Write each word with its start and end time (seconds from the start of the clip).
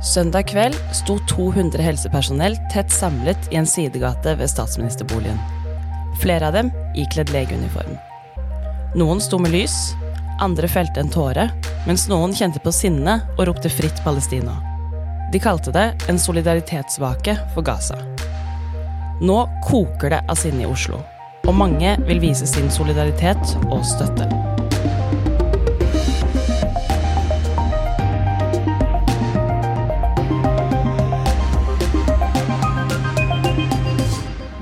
Søndag 0.00 0.46
kveld 0.48 0.76
sto 0.96 1.18
200 1.28 1.82
helsepersonell 1.82 2.54
tett 2.72 2.92
samlet 2.92 3.50
i 3.52 3.56
en 3.60 3.66
sidegate 3.68 4.32
ved 4.34 4.48
statsministerboligen. 4.48 5.36
Flere 6.22 6.48
av 6.48 6.56
dem 6.56 6.70
ikledd 6.96 7.28
legeuniform. 7.34 7.98
Noen 8.96 9.20
sto 9.20 9.38
med 9.38 9.52
lys, 9.52 9.92
andre 10.40 10.68
felte 10.72 11.04
en 11.04 11.12
tåre, 11.12 11.50
mens 11.84 12.06
noen 12.08 12.32
kjente 12.32 12.62
på 12.64 12.72
sinne 12.72 13.18
og 13.36 13.44
ropte 13.50 13.68
fritt 13.68 14.00
Palestina. 14.04 14.56
De 15.32 15.38
kalte 15.38 15.72
det 15.76 15.86
en 16.08 16.18
solidaritetsvake 16.18 17.36
for 17.52 17.68
Gaza. 17.68 18.00
Nå 19.20 19.42
koker 19.68 20.16
det 20.16 20.24
av 20.24 20.40
sinne 20.40 20.64
i 20.64 20.70
Oslo, 20.70 21.04
og 21.44 21.58
mange 21.60 21.98
vil 22.08 22.24
vise 22.24 22.48
sin 22.48 22.72
solidaritet 22.72 23.58
og 23.68 23.84
støtte. 23.84 24.49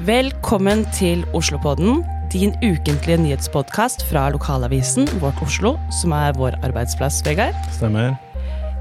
Velkommen 0.09 0.87
til 0.97 1.21
Oslopodden, 1.37 1.99
din 2.33 2.55
ukentlige 2.65 3.19
nyhetspodkast 3.21 4.07
fra 4.09 4.23
lokalavisen 4.33 5.05
Vårt 5.21 5.37
Oslo, 5.45 5.75
som 5.93 6.15
er 6.17 6.33
vår 6.39 6.55
arbeidsplass, 6.65 7.19
Vegard. 7.27 7.59
Stemmer. 7.75 8.15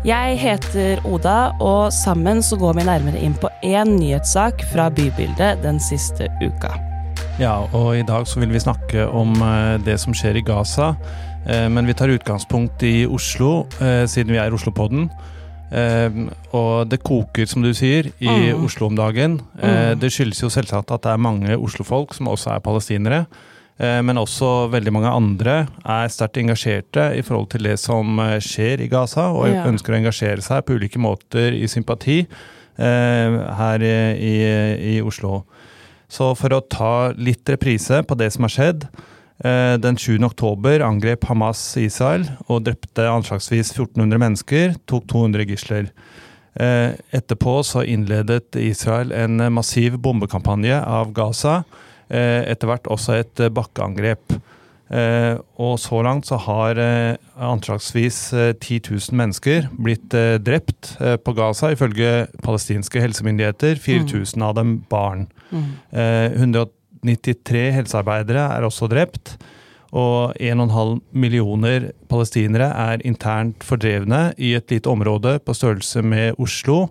Jeg 0.07 0.37
heter 0.39 1.03
Oda, 1.03 1.51
og 1.59 1.91
sammen 1.91 2.39
så 2.39 2.55
går 2.55 2.77
vi 2.79 2.87
nærmere 2.87 3.19
inn 3.19 3.35
på 3.35 3.51
én 3.59 3.91
nyhetssak 3.97 4.63
fra 4.71 4.87
bybildet 4.87 5.59
den 5.65 5.83
siste 5.83 6.29
uka. 6.39 6.71
Ja, 7.41 7.57
og 7.75 7.97
i 7.97 8.07
dag 8.07 8.23
så 8.23 8.39
vil 8.39 8.55
vi 8.55 8.63
snakke 8.63 9.09
om 9.11 9.35
eh, 9.35 9.75
det 9.83 9.99
som 9.99 10.15
skjer 10.15 10.39
i 10.39 10.45
Gaza. 10.47 10.93
Eh, 11.43 11.67
men 11.67 11.91
vi 11.91 11.97
tar 11.97 12.13
utgangspunkt 12.13 12.87
i 12.87 13.01
Oslo, 13.03 13.65
eh, 13.81 14.05
siden 14.07 14.31
vi 14.31 14.39
er 14.39 14.55
Oslopodden. 14.55 15.09
Uh, 15.67 16.29
og 16.55 16.87
det 16.87 17.01
koker, 17.03 17.47
som 17.49 17.65
du 17.65 17.73
sier, 17.75 18.07
i 18.23 18.29
mm. 18.29 18.63
Oslo 18.63 18.87
om 18.87 18.97
dagen. 18.97 19.39
Uh, 19.59 19.67
mm. 19.93 19.99
Det 20.01 20.11
skyldes 20.13 20.41
jo 20.43 20.51
selvsagt 20.53 20.93
at 20.95 21.03
det 21.03 21.13
er 21.13 21.21
mange 21.21 21.57
oslofolk 21.57 22.15
som 22.15 22.29
også 22.31 22.53
er 22.55 22.63
palestinere. 22.63 23.25
Uh, 23.77 23.99
men 24.05 24.17
også 24.17 24.69
veldig 24.73 24.93
mange 24.95 25.11
andre 25.11 25.57
er 25.83 26.13
sterkt 26.13 26.39
engasjerte 26.41 27.09
i 27.17 27.25
forhold 27.25 27.51
til 27.53 27.67
det 27.67 27.75
som 27.81 28.21
skjer 28.43 28.85
i 28.85 28.89
Gaza, 28.91 29.29
og 29.35 29.49
ja. 29.51 29.67
ønsker 29.69 29.93
å 29.93 29.99
engasjere 29.99 30.45
seg 30.45 30.63
på 30.65 30.79
ulike 30.79 31.01
måter 31.01 31.55
i 31.57 31.67
sympati 31.71 32.23
her 32.77 33.81
i, 33.81 33.93
i, 34.21 34.33
i 34.93 34.97
Oslo. 35.01 35.39
Så 36.13 36.27
for 36.37 36.53
å 36.53 36.59
ta 36.61 37.09
litt 37.17 37.49
reprise 37.49 38.03
på 38.05 38.13
det 38.19 38.27
som 38.35 38.45
har 38.45 38.53
skjedd 38.53 38.85
Eh, 38.85 39.15
den 39.37 39.97
7. 40.01 40.15
oktober 40.25 40.81
angrep 40.81 41.27
Hamas 41.29 41.59
Israel 41.77 42.23
og 42.47 42.63
drepte 42.65 43.03
anslagsvis 43.05 43.69
1400 43.75 44.21
mennesker, 44.23 44.73
tok 44.89 45.05
200 45.11 45.45
gisler. 45.51 45.91
Eh, 46.57 46.95
etterpå 47.13 47.59
så 47.65 47.83
innledet 47.85 48.55
Israel 48.57 49.11
en 49.13 49.37
massiv 49.53 49.99
bombekampanje 50.01 50.79
av 50.81 51.13
Gaza. 51.13 51.61
Eh, 52.09 52.49
etter 52.49 52.71
hvert 52.71 52.89
også 52.89 53.19
et 53.21 53.47
bakkeangrep. 53.53 54.39
Og 54.87 55.73
så 55.83 55.97
langt 55.99 56.29
så 56.29 56.37
har 56.39 56.79
anslagsvis 57.43 58.19
10 58.31 58.77
000 58.87 59.17
mennesker 59.19 59.65
blitt 59.75 60.15
drept 60.47 60.93
på 61.25 61.33
Gaza, 61.35 61.73
ifølge 61.75 62.29
palestinske 62.39 63.01
helsemyndigheter. 63.03 63.75
4000 63.83 64.45
av 64.47 64.55
dem 64.55 64.77
barn. 64.87 65.25
Mm. 65.51 65.65
93 67.05 67.69
helsearbeidere 67.75 68.47
er 68.55 68.67
også 68.67 68.89
drept. 68.91 69.35
Og 69.95 70.33
1,5 70.43 70.97
millioner 71.15 71.91
palestinere 72.11 72.67
er 72.75 73.03
internt 73.07 73.63
fordrevne 73.63 74.33
i 74.37 74.53
et 74.57 74.71
lite 74.73 74.91
område 74.91 75.37
på 75.39 75.55
størrelse 75.55 76.03
med 76.03 76.35
Oslo, 76.41 76.87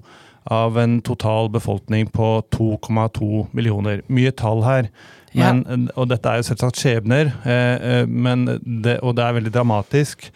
av 0.47 0.77
en 0.79 1.01
total 1.03 1.49
befolkning 1.51 2.07
på 2.15 2.41
2,2 2.55 3.47
millioner. 3.51 4.03
Mye 4.07 4.31
tall 4.31 4.63
her. 4.63 4.91
Men, 5.37 5.65
ja. 5.67 5.79
Og 5.99 6.07
dette 6.09 6.31
er 6.31 6.41
jo 6.41 6.47
selvsagt 6.47 6.79
skjebner, 6.81 7.33
eh, 7.45 8.03
eh 8.05 8.05
det, 8.07 9.01
og 9.03 9.17
det 9.19 9.25
er 9.25 9.37
veldig 9.37 9.53
dramatisk 9.53 10.31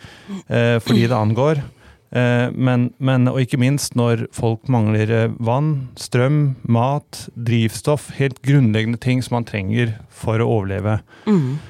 eh, 0.49 0.77
fordi 0.83 1.07
det 1.07 1.17
angår. 1.17 1.63
Eh, 2.11 2.51
men, 2.51 2.89
men, 2.99 3.29
og 3.31 3.39
ikke 3.45 3.61
minst 3.63 3.95
når 3.99 4.27
folk 4.35 4.67
mangler 4.73 5.11
eh, 5.15 5.35
vann, 5.39 5.91
strøm, 6.01 6.57
mat, 6.67 7.27
drivstoff. 7.39 8.11
Helt 8.19 8.41
grunnleggende 8.47 8.99
ting 9.01 9.23
som 9.23 9.39
man 9.39 9.47
trenger 9.49 9.95
for 10.11 10.43
å 10.43 10.49
overleve. 10.59 10.99
Mm. 11.31 11.61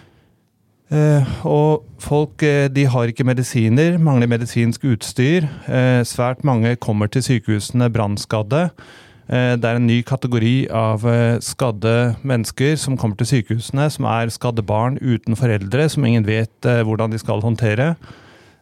Eh, 0.90 1.34
og 1.46 1.84
folk 2.02 2.42
de 2.72 2.86
har 2.90 3.12
ikke 3.12 3.28
medisiner, 3.28 4.00
mangler 4.00 4.30
medisinsk 4.30 4.88
utstyr. 4.88 5.46
svært 6.08 6.42
mange 6.46 6.74
kommer 6.80 7.10
til 7.12 7.22
sykehusene 7.26 7.90
brannskadde. 7.92 8.70
Det 9.30 9.62
er 9.62 9.76
en 9.78 9.86
ny 9.86 10.00
kategori 10.02 10.72
av 10.74 11.04
skadde 11.46 12.16
mennesker 12.26 12.72
som 12.80 12.96
kommer 12.98 13.20
til 13.20 13.28
sykehusene, 13.30 13.84
som 13.94 14.08
er 14.10 14.32
skadde 14.34 14.64
barn 14.66 14.96
uten 14.98 15.38
foreldre, 15.38 15.86
som 15.86 16.08
ingen 16.08 16.26
vet 16.26 16.66
hvordan 16.66 17.14
de 17.14 17.20
skal 17.22 17.44
håndtere. 17.44 17.92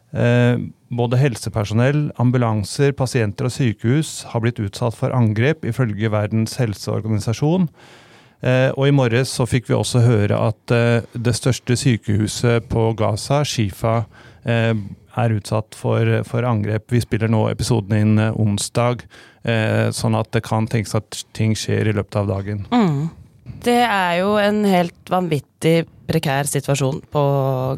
Eh, 0.09 0.57
både 0.89 1.19
helsepersonell, 1.21 2.07
ambulanser, 2.17 2.95
pasienter 2.97 3.45
og 3.45 3.53
sykehus 3.53 4.23
har 4.31 4.41
blitt 4.41 4.61
utsatt 4.63 4.97
for 4.97 5.13
angrep, 5.13 5.65
ifølge 5.69 6.09
Verdens 6.09 6.57
helseorganisasjon. 6.61 7.69
Eh, 8.41 8.69
og 8.71 8.87
i 8.87 8.95
morges 8.95 9.33
så 9.35 9.45
fikk 9.49 9.69
vi 9.69 9.77
også 9.77 10.01
høre 10.05 10.39
at 10.49 10.73
eh, 10.73 11.05
det 11.13 11.35
største 11.37 11.77
sykehuset 11.77 12.69
på 12.71 12.89
Gaza, 12.97 13.43
Shifa, 13.43 14.01
er 14.49 15.33
utsatt 15.35 15.75
for, 15.75 16.07
for, 16.25 16.45
angrep. 16.47 16.87
Vi 16.95 17.01
spiller 17.03 17.29
nå 17.29 17.41
episoden 17.51 17.91
inn 17.93 18.21
onsdag, 18.31 19.03
sånn 19.93 20.15
at 20.15 20.29
det 20.33 20.41
kan 20.47 20.65
tenkes 20.71 20.95
at 20.95 21.19
ting 21.35 21.51
skjer 21.59 21.91
i 21.91 21.93
løpet 21.93 22.15
av 22.21 22.29
dagen. 22.31 22.63
Mm. 22.71 23.09
Det 23.63 23.81
er 23.83 24.19
jo 24.21 24.35
en 24.39 24.63
helt 24.67 25.11
vanvittig 25.11 25.83
prekær 26.09 26.47
situasjon 26.49 27.01
på 27.13 27.23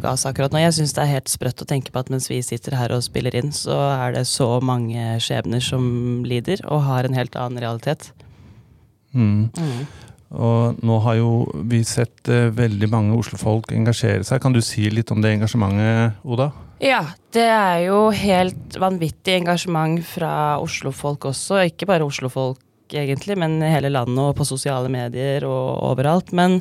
Gaza 0.03 0.31
akkurat 0.31 0.53
nå. 0.53 0.61
Jeg 0.61 0.75
syns 0.77 0.93
det 0.95 1.03
er 1.03 1.15
helt 1.15 1.31
sprøtt 1.31 1.63
å 1.63 1.67
tenke 1.67 1.91
på 1.91 2.01
at 2.01 2.11
mens 2.13 2.29
vi 2.31 2.39
sitter 2.45 2.77
her 2.79 2.93
og 2.95 3.03
spiller 3.05 3.35
inn, 3.37 3.51
så 3.55 3.77
er 3.95 4.15
det 4.15 4.25
så 4.29 4.53
mange 4.63 5.17
skjebner 5.23 5.63
som 5.63 6.23
lider, 6.27 6.63
og 6.69 6.85
har 6.87 7.07
en 7.07 7.17
helt 7.17 7.35
annen 7.39 7.63
realitet. 7.63 8.11
Mm. 9.11 9.49
Mm. 9.57 9.83
Og 10.31 10.79
nå 10.87 10.97
har 11.03 11.17
jo 11.19 11.31
vi 11.67 11.81
sett 11.83 12.29
uh, 12.31 12.47
veldig 12.55 12.87
mange 12.91 13.17
oslofolk 13.19 13.73
engasjere 13.75 14.23
seg. 14.23 14.39
Kan 14.43 14.55
du 14.55 14.61
si 14.63 14.87
litt 14.87 15.11
om 15.11 15.19
det 15.23 15.33
engasjementet, 15.35 16.21
Oda? 16.23 16.51
Ja, 16.81 17.03
det 17.35 17.45
er 17.51 17.83
jo 17.89 18.07
helt 18.15 18.77
vanvittig 18.79 19.35
engasjement 19.41 19.99
fra 20.07 20.33
oslofolk 20.63 21.27
også. 21.29 21.59
Ikke 21.67 21.89
bare 21.89 22.07
oslofolk 22.07 22.61
egentlig, 22.99 23.37
men 23.39 23.59
i 23.63 23.69
hele 23.71 23.91
landet 23.93 24.23
og 24.23 24.35
på 24.39 24.47
sosiale 24.47 24.91
medier 24.91 25.45
og 25.47 25.77
overalt. 25.91 26.33
Men 26.35 26.59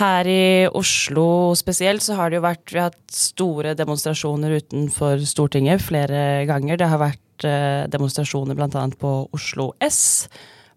her 0.00 0.26
i 0.26 0.66
Oslo 0.74 1.54
spesielt 1.58 2.02
så 2.02 2.16
har 2.18 2.30
det 2.30 2.40
jo 2.40 2.46
vært 2.46 2.72
Vi 2.72 2.80
har 2.80 2.90
hatt 2.90 3.14
store 3.14 3.76
demonstrasjoner 3.78 4.56
utenfor 4.58 5.22
Stortinget 5.28 5.84
flere 5.84 6.42
ganger. 6.50 6.80
Det 6.80 6.90
har 6.90 7.02
vært 7.02 7.46
eh, 7.46 7.84
demonstrasjoner 7.92 8.58
bl.a. 8.58 8.84
på 8.98 9.12
Oslo 9.34 9.70
S, 9.84 10.26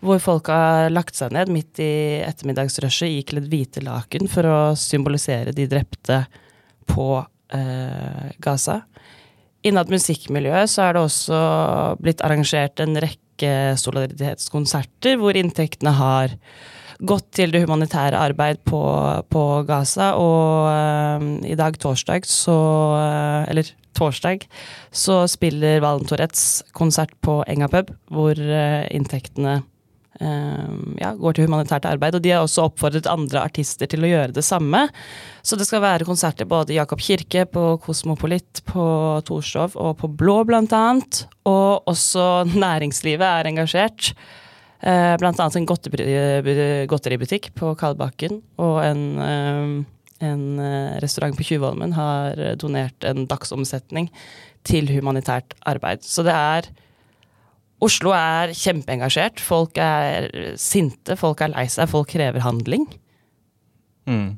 hvor 0.05 0.21
folk 0.21 0.51
har 0.53 0.91
lagt 0.93 1.17
seg 1.17 1.33
ned 1.33 1.49
midt 1.49 1.81
i 1.81 2.21
ettermiddagsrushet 2.27 3.23
ikledd 3.23 3.49
hvite 3.49 3.81
laken 3.85 4.29
for 4.29 4.45
å 4.45 4.59
symbolisere 4.77 5.55
de 5.57 5.66
drepte 5.71 6.21
på 6.87 7.09
eh, 7.57 8.27
Gaza. 8.37 8.83
Innad 9.66 9.89
musikkmiljøet 9.89 10.69
så 10.69 10.85
er 10.85 10.93
det 10.93 11.07
også 11.07 11.39
blitt 12.03 12.21
arrangert 12.21 12.85
en 12.85 12.99
rekke 13.01 13.26
solidaritetskonserter 13.77 15.19
hvor 15.21 15.37
inntektene 15.37 15.93
har 15.97 16.33
gått 17.05 17.29
til 17.37 17.53
det 17.53 17.61
humanitære 17.65 18.17
arbeid 18.17 18.63
på, 18.67 18.81
på 19.29 19.43
Gaza. 19.67 20.13
Og 20.17 20.69
uh, 20.69 21.27
i 21.45 21.57
dag, 21.57 21.77
torsdag, 21.81 22.25
så 22.25 22.57
uh, 22.97 23.45
Eller 23.49 23.69
torsdag, 23.97 24.45
så 24.91 25.23
spiller 25.29 25.81
Valen 25.81 26.05
Tourettes 26.07 26.63
konsert 26.78 27.13
på 27.22 27.41
Enga 27.49 27.69
pub, 27.72 27.93
hvor 28.13 28.37
uh, 28.37 28.85
inntektene 28.93 29.61
ja, 30.17 31.11
går 31.14 31.35
til 31.37 31.46
humanitært 31.46 31.85
arbeid. 31.85 32.17
Og 32.17 32.23
de 32.25 32.31
har 32.34 32.46
også 32.46 32.67
oppfordret 32.69 33.09
andre 33.11 33.43
artister 33.46 33.90
til 33.90 34.05
å 34.05 34.09
gjøre 34.09 34.34
det 34.34 34.43
samme. 34.46 34.87
Så 35.46 35.59
det 35.59 35.67
skal 35.69 35.84
være 35.84 36.08
konserter 36.08 36.49
både 36.49 36.73
i 36.73 36.79
Jakob 36.79 37.02
Kirke, 37.03 37.46
på 37.46 37.75
Kosmopolit, 37.84 38.64
på 38.66 38.87
Torshov 39.28 39.78
og 39.78 39.99
på 40.02 40.09
Blå, 40.09 40.40
annet. 40.47 41.23
Og 41.46 41.87
også 41.87 42.47
næringslivet 42.49 43.28
er 43.28 43.52
engasjert. 43.52 44.11
Eh, 44.78 45.16
blant 45.17 45.40
annet 45.41 45.58
en 45.58 45.66
godteributikk 46.90 47.49
på 47.58 47.72
Kalbakken 47.79 48.43
og 48.61 48.75
en, 48.85 48.99
eh, 49.17 49.72
en 50.28 50.43
eh, 50.61 50.99
restaurant 51.02 51.34
på 51.34 51.47
Tjuvholmen 51.47 51.96
har 51.97 52.37
donert 52.61 53.08
en 53.08 53.25
dagsomsetning 53.25 54.11
til 54.67 54.91
humanitært 54.93 55.55
arbeid. 55.66 56.05
Så 56.05 56.22
det 56.28 56.35
er 56.35 56.69
Oslo 57.84 58.14
er 58.18 58.53
kjempeengasjert. 58.58 59.41
Folk 59.44 59.78
er 59.82 60.32
sinte, 60.58 61.18
folk 61.20 61.44
er 61.46 61.53
lei 61.53 61.68
seg, 61.70 61.90
folk 61.91 62.09
krever 62.16 62.41
handling. 62.46 62.88
Mm. 64.08 64.38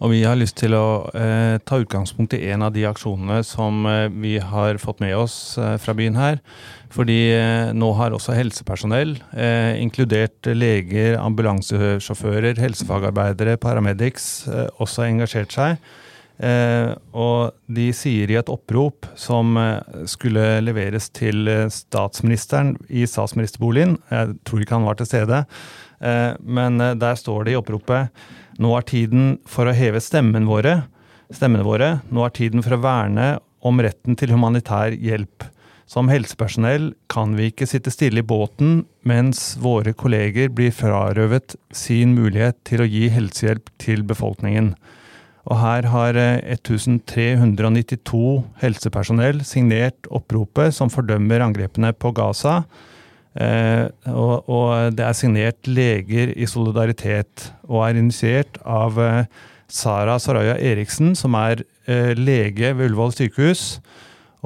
Og 0.00 0.14
vi 0.14 0.22
har 0.24 0.38
lyst 0.40 0.56
til 0.62 0.72
å 0.72 1.04
eh, 1.12 1.58
ta 1.68 1.76
utgangspunkt 1.82 2.32
i 2.38 2.40
en 2.54 2.64
av 2.64 2.72
de 2.72 2.86
aksjonene 2.88 3.42
som 3.44 3.84
eh, 3.84 4.06
vi 4.08 4.38
har 4.40 4.80
fått 4.80 5.02
med 5.04 5.12
oss 5.18 5.58
eh, 5.60 5.74
fra 5.82 5.92
byen 5.96 6.16
her. 6.16 6.40
Fordi 6.90 7.18
eh, 7.36 7.72
nå 7.76 7.92
har 7.98 8.16
også 8.16 8.34
helsepersonell, 8.38 9.18
eh, 9.36 9.76
inkludert 9.82 10.48
leger, 10.56 11.18
ambulansesjåfører, 11.20 12.56
helsefagarbeidere, 12.64 13.58
paramedics, 13.60 14.30
eh, 14.48 14.66
også 14.80 15.04
engasjert 15.10 15.52
seg. 15.52 15.92
Og 16.40 17.52
de 17.68 17.86
sier 17.92 18.30
i 18.32 18.36
et 18.40 18.48
opprop 18.48 19.04
som 19.18 19.58
skulle 20.08 20.44
leveres 20.64 21.10
til 21.12 21.50
statsministeren 21.68 22.74
i 22.88 23.02
statsministerboligen, 23.04 23.98
jeg 24.08 24.38
tror 24.48 24.64
ikke 24.64 24.78
han 24.78 24.88
var 24.88 24.96
til 24.96 25.10
stede, 25.10 25.42
men 26.40 26.80
der 27.02 27.20
står 27.20 27.44
det 27.44 27.52
i 27.52 27.60
oppropet 27.60 28.08
nå 28.60 28.74
er 28.76 28.84
tiden 28.84 29.38
for 29.48 29.68
å 29.68 29.76
heve 29.76 30.02
stemmen 30.04 30.48
våre, 30.48 30.82
stemmene 31.32 31.64
våre. 31.64 31.94
Nå 32.12 32.26
er 32.26 32.34
tiden 32.36 32.64
for 32.64 32.76
å 32.76 32.82
verne 32.82 33.30
om 33.64 33.80
retten 33.80 34.18
til 34.20 34.34
humanitær 34.34 34.96
hjelp. 35.00 35.46
Som 35.90 36.10
helsepersonell 36.12 36.92
kan 37.10 37.32
vi 37.38 37.48
ikke 37.50 37.66
sitte 37.66 37.90
stille 37.90 38.22
i 38.22 38.26
båten 38.26 38.84
mens 39.08 39.56
våre 39.58 39.94
kolleger 39.96 40.52
blir 40.54 40.74
frarøvet 40.76 41.56
sin 41.74 42.12
mulighet 42.14 42.60
til 42.68 42.84
å 42.84 42.90
gi 42.90 43.08
helsehjelp 43.10 43.72
til 43.82 44.04
befolkningen. 44.06 44.74
Og 45.48 45.56
her 45.56 45.86
har 45.88 46.18
1392 46.20 48.20
eh, 48.20 48.48
helsepersonell 48.60 49.40
signert 49.46 50.08
oppropet 50.12 50.76
som 50.76 50.92
fordømmer 50.92 51.46
angrepene 51.46 51.94
på 51.96 52.12
Gaza 52.16 52.60
Eh, 53.38 53.86
og, 54.10 54.96
det 54.96 55.04
er 55.06 55.14
signert 55.14 55.68
leger 55.70 56.32
i 56.34 56.48
solidaritet, 56.50 57.52
og 57.68 57.84
er 57.86 58.00
initiert 58.00 58.58
av 58.66 58.98
eh, 58.98 59.28
Sara 59.70 60.16
Saraya 60.18 60.56
Eriksen, 60.58 61.14
som 61.14 61.36
er 61.38 61.62
lege 62.14 62.72
ved 62.74 62.90
Ullevål 62.90 63.14
sykehus. 63.16 63.62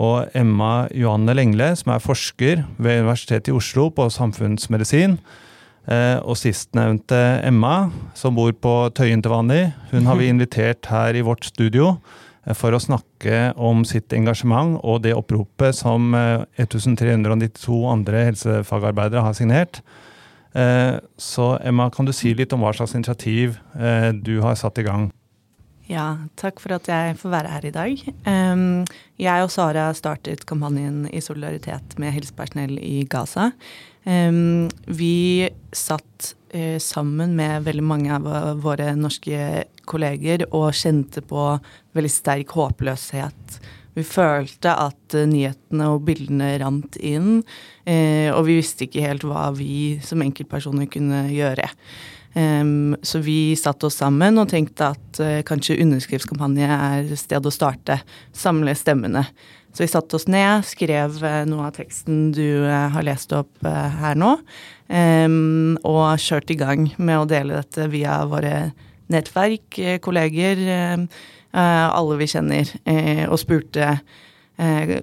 Og 0.01 0.31
Emma 0.37 0.87
Johanne 0.97 1.35
Lengle, 1.37 1.71
som 1.77 1.93
er 1.95 2.03
forsker 2.03 2.65
ved 2.79 3.05
Universitetet 3.05 3.53
i 3.53 3.55
Oslo 3.55 3.91
på 3.95 4.09
samfunnsmedisin. 4.11 5.19
Eh, 5.85 6.19
og 6.25 6.39
sistnevnte 6.41 7.19
Emma, 7.45 7.91
som 8.17 8.37
bor 8.37 8.53
på 8.57 8.75
Tøyen 8.97 9.21
til 9.25 9.35
vanlig, 9.35 9.65
hun 9.91 10.07
har 10.09 10.17
vi 10.17 10.31
invitert 10.33 10.89
her 10.89 11.17
i 11.17 11.25
vårt 11.27 11.45
studio 11.45 11.99
for 12.53 12.77
å 12.77 12.83
snakke 12.83 13.55
om 13.57 13.85
sitt 13.89 14.13
engasjement 14.13 14.77
og 14.85 15.03
det 15.07 15.15
oppropet 15.17 15.77
som 15.77 16.13
1392 16.13 17.79
eh, 17.79 17.93
andre 17.95 18.25
helsefagarbeidere 18.29 19.25
har 19.25 19.37
signert. 19.37 19.81
Eh, 20.53 21.01
så 21.17 21.55
Emma, 21.65 21.89
kan 21.91 22.05
du 22.05 22.13
si 22.13 22.35
litt 22.37 22.53
om 22.53 22.65
hva 22.65 22.75
slags 22.77 22.97
initiativ 22.99 23.57
eh, 23.79 24.11
du 24.13 24.37
har 24.45 24.59
satt 24.61 24.81
i 24.83 24.87
gang? 24.87 25.09
Ja, 25.89 26.27
takk 26.41 26.61
for 26.65 26.77
at 26.77 26.89
jeg 26.89 27.17
får 27.21 27.33
være 27.33 27.51
her 27.53 27.65
i 27.69 27.73
dag. 27.75 28.05
Jeg 29.21 29.45
og 29.45 29.51
Sara 29.53 29.91
startet 29.93 30.47
kampanjen 30.49 31.03
i 31.13 31.21
solidaritet 31.21 31.99
med 32.01 32.15
helsepersonell 32.15 32.79
i 32.81 33.03
Gaza. 33.05 33.51
Vi 34.05 35.15
satt 35.73 36.35
sammen 36.79 37.33
med 37.39 37.65
veldig 37.65 37.83
mange 37.83 38.13
av 38.15 38.61
våre 38.63 38.91
norske 38.99 39.65
kolleger 39.89 40.45
og 40.51 40.75
kjente 40.77 41.23
på 41.25 41.47
veldig 41.97 42.13
sterk 42.13 42.53
håpløshet. 42.55 43.59
Vi 43.95 44.03
følte 44.07 44.73
at 44.75 45.15
uh, 45.15 45.27
nyhetene 45.31 45.93
og 45.93 46.03
bildene 46.09 46.55
rant 46.63 46.99
inn, 46.99 47.45
uh, 47.87 48.31
og 48.35 48.43
vi 48.49 48.59
visste 48.59 48.89
ikke 48.89 49.05
helt 49.07 49.27
hva 49.29 49.49
vi 49.55 50.01
som 50.05 50.25
enkeltpersoner 50.25 50.91
kunne 50.91 51.29
gjøre. 51.35 51.71
Så 52.35 53.21
vi 53.23 53.55
satte 53.55 53.87
oss 53.87 54.01
sammen 54.01 54.41
og 54.43 54.49
tenkte 54.51 54.89
at 54.97 55.19
kanskje 55.47 55.77
underskriftskampanje 55.85 56.67
er 56.67 57.13
stedet 57.15 57.47
å 57.47 57.53
starte. 57.55 58.01
Samle 58.35 58.75
stemmene. 58.75 59.23
Så 59.75 59.83
vi 59.83 59.91
satte 59.91 60.15
oss 60.17 60.29
ned, 60.31 60.63
skrev 60.69 61.19
noe 61.51 61.67
av 61.67 61.75
teksten 61.75 62.29
du 62.37 62.63
har 62.63 63.03
lest 63.03 63.33
opp 63.35 63.67
her 63.67 64.15
nå, 64.15 64.37
um, 64.87 65.75
og 65.83 66.21
kjørte 66.23 66.55
i 66.55 66.61
gang 66.61 66.85
med 66.95 67.19
å 67.19 67.27
dele 67.27 67.59
dette 67.59 67.89
via 67.91 68.21
våre 68.31 68.69
nettverk, 69.07 69.79
eh, 69.79 69.99
kolleger, 69.99 70.59
eh, 70.59 70.99
eh, 71.53 71.97
alle 71.97 72.17
vi 72.17 72.27
kjenner, 72.27 72.71
og 73.29 73.39
spurte 73.39 74.01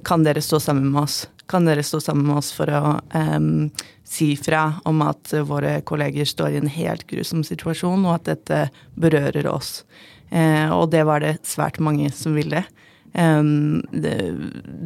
kan 0.07 0.23
dere 0.23 0.39
stå 0.39 0.61
sammen 0.63 0.93
med 0.93 1.03
oss. 1.03 1.27
Kan 1.45 1.65
dere 1.65 1.83
stå 1.83 1.99
sammen 1.99 2.25
med 2.25 2.37
oss 2.37 2.53
for 2.55 2.71
å 2.71 3.01
um, 3.11 3.69
si 4.07 4.37
fra 4.39 4.79
om 4.87 5.01
at 5.03 5.33
våre 5.43 5.81
kolleger 5.83 6.23
står 6.23 6.53
i 6.53 6.61
en 6.61 6.71
helt 6.71 7.03
grusom 7.09 7.43
situasjon, 7.43 8.05
og 8.05 8.13
at 8.13 8.29
dette 8.29 8.61
berører 8.95 9.49
oss. 9.51 9.83
Og 10.31 10.85
det 10.93 11.03
var 11.03 11.19
det 11.19 11.41
svært 11.43 11.81
mange 11.83 12.07
som 12.15 12.39
ville. 12.39 12.63
Det, 12.63 12.90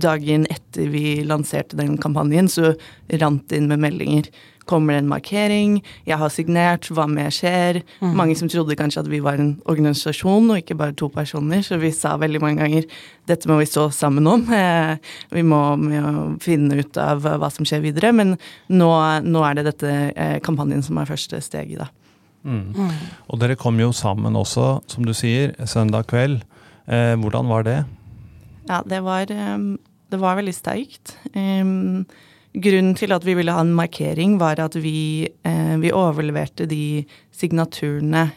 dagen 0.05 0.47
etter 0.49 0.89
vi 0.89 1.23
lanserte 1.27 1.77
den 1.77 1.97
kampanjen, 2.01 2.49
så 2.49 2.73
rant 3.21 3.45
det 3.51 3.61
inn 3.61 3.69
med 3.69 3.83
meldinger 3.83 4.31
Kommer 4.65 4.95
det 4.95 5.03
en 5.03 5.09
markering? 5.09 5.73
Jeg 6.09 6.17
har 6.17 6.31
signert. 6.33 6.87
Hva 6.89 7.05
mer 7.09 7.29
skjer? 7.33 7.83
Mm. 8.01 8.15
Mange 8.17 8.35
som 8.37 8.49
trodde 8.49 8.77
kanskje 8.77 9.03
at 9.03 9.09
vi 9.11 9.21
var 9.21 9.37
en 9.37 9.51
organisasjon 9.69 10.49
og 10.49 10.61
ikke 10.61 10.77
bare 10.79 10.95
to 10.97 11.09
personer, 11.13 11.61
så 11.65 11.77
vi 11.81 11.91
sa 11.93 12.15
veldig 12.21 12.41
mange 12.41 12.63
ganger 12.63 12.87
dette 13.29 13.49
må 13.49 13.59
vi 13.59 13.67
stå 13.69 13.87
sammen 13.93 14.25
om. 14.29 14.47
Eh, 14.49 14.95
vi 15.37 15.43
må, 15.45 15.61
må, 15.77 16.15
finne 16.41 16.79
ut 16.81 16.97
av 17.01 17.21
hva 17.25 17.51
som 17.53 17.67
skjer 17.67 17.83
videre. 17.85 18.09
Men 18.17 18.33
nå, 18.73 18.89
nå 19.25 19.45
er 19.45 19.59
det 19.59 19.67
dette 19.69 19.93
eh, 20.15 20.39
kampanjen 20.45 20.81
som 20.85 20.97
er 20.97 21.13
første 21.13 21.41
steget, 21.45 21.85
da. 21.85 21.91
Mm. 22.45 22.73
Mm. 22.73 22.89
Og 23.33 23.41
dere 23.41 23.57
kom 23.57 23.77
jo 23.81 23.91
sammen 23.93 24.37
også, 24.37 24.79
som 24.89 25.05
du 25.05 25.13
sier, 25.17 25.53
søndag 25.69 26.09
kveld. 26.09 26.41
Eh, 26.89 27.13
hvordan 27.21 27.53
var 27.53 27.69
det? 27.69 27.79
Ja, 28.67 28.83
det 28.85 29.01
var, 29.05 29.31
eh, 29.31 29.57
det 30.09 30.17
var 30.17 30.35
veldig 30.39 30.55
sterkt. 30.55 31.17
Grunnen 32.55 32.95
til 32.95 33.11
at 33.11 33.25
vi 33.27 33.33
ville 33.35 33.51
ha 33.51 33.61
en 33.61 33.75
markering, 33.75 34.37
var 34.39 34.59
at 34.63 34.75
vi, 34.79 35.27
eh, 35.43 35.75
vi 35.77 35.91
overleverte 35.91 36.65
de 36.65 37.05
signaturene 37.31 38.31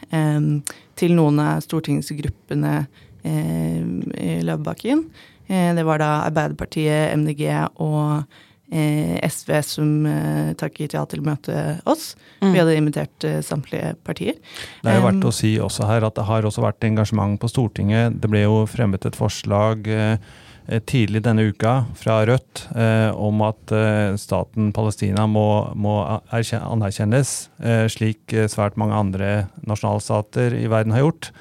til 0.99 1.15
noen 1.15 1.39
av 1.39 1.61
stortingsgruppene 1.63 2.73
eh, 3.23 3.79
i 3.79 4.41
Løvebakken. 4.43 5.05
Det 5.49 5.85
var 5.85 5.97
da 5.97 6.09
Arbeiderpartiet, 6.27 7.15
MDG 7.15 7.47
og 7.81 8.27
SV 8.69 9.53
som 9.65 9.93
eh, 10.05 10.51
takket 10.59 10.93
ja 10.97 11.05
til 11.09 11.23
å 11.23 11.29
møte 11.29 11.63
oss. 11.89 12.13
Mm. 12.43 12.51
Vi 12.51 12.61
hadde 12.61 12.75
invitert 12.77 13.29
samtlige 13.45 13.95
partier. 14.05 14.37
Det 14.83 14.91
er 14.91 14.99
jo 14.99 15.07
verdt 15.07 15.29
å 15.31 15.33
si 15.35 15.55
også 15.61 15.89
her 15.89 16.05
at 16.07 16.19
det 16.19 16.27
har 16.29 16.45
også 16.45 16.65
vært 16.65 16.85
engasjement 16.87 17.39
på 17.41 17.49
Stortinget. 17.51 18.19
Det 18.21 18.29
ble 18.31 18.45
jo 18.45 18.61
fremmet 18.69 19.09
et 19.09 19.17
forslag 19.17 19.89
Eh, 20.69 20.81
tidlig 20.85 21.23
denne 21.25 21.47
uka 21.49 21.85
fra 21.97 22.19
Rødt 22.29 22.67
eh, 22.77 23.09
om 23.17 23.41
at 23.41 23.71
eh, 23.73 24.13
staten 24.21 24.69
Palestina 24.75 25.25
må, 25.25 25.71
må 25.73 25.95
anerkjennes, 26.29 27.31
eh, 27.63 27.85
slik 27.89 28.35
eh, 28.35 28.49
svært 28.51 28.77
mange 28.77 28.97
andre 28.97 29.31
nasjonalstater 29.65 30.53
i 30.59 30.67
verden 30.69 30.93
har 30.93 31.07
gjort. 31.07 31.31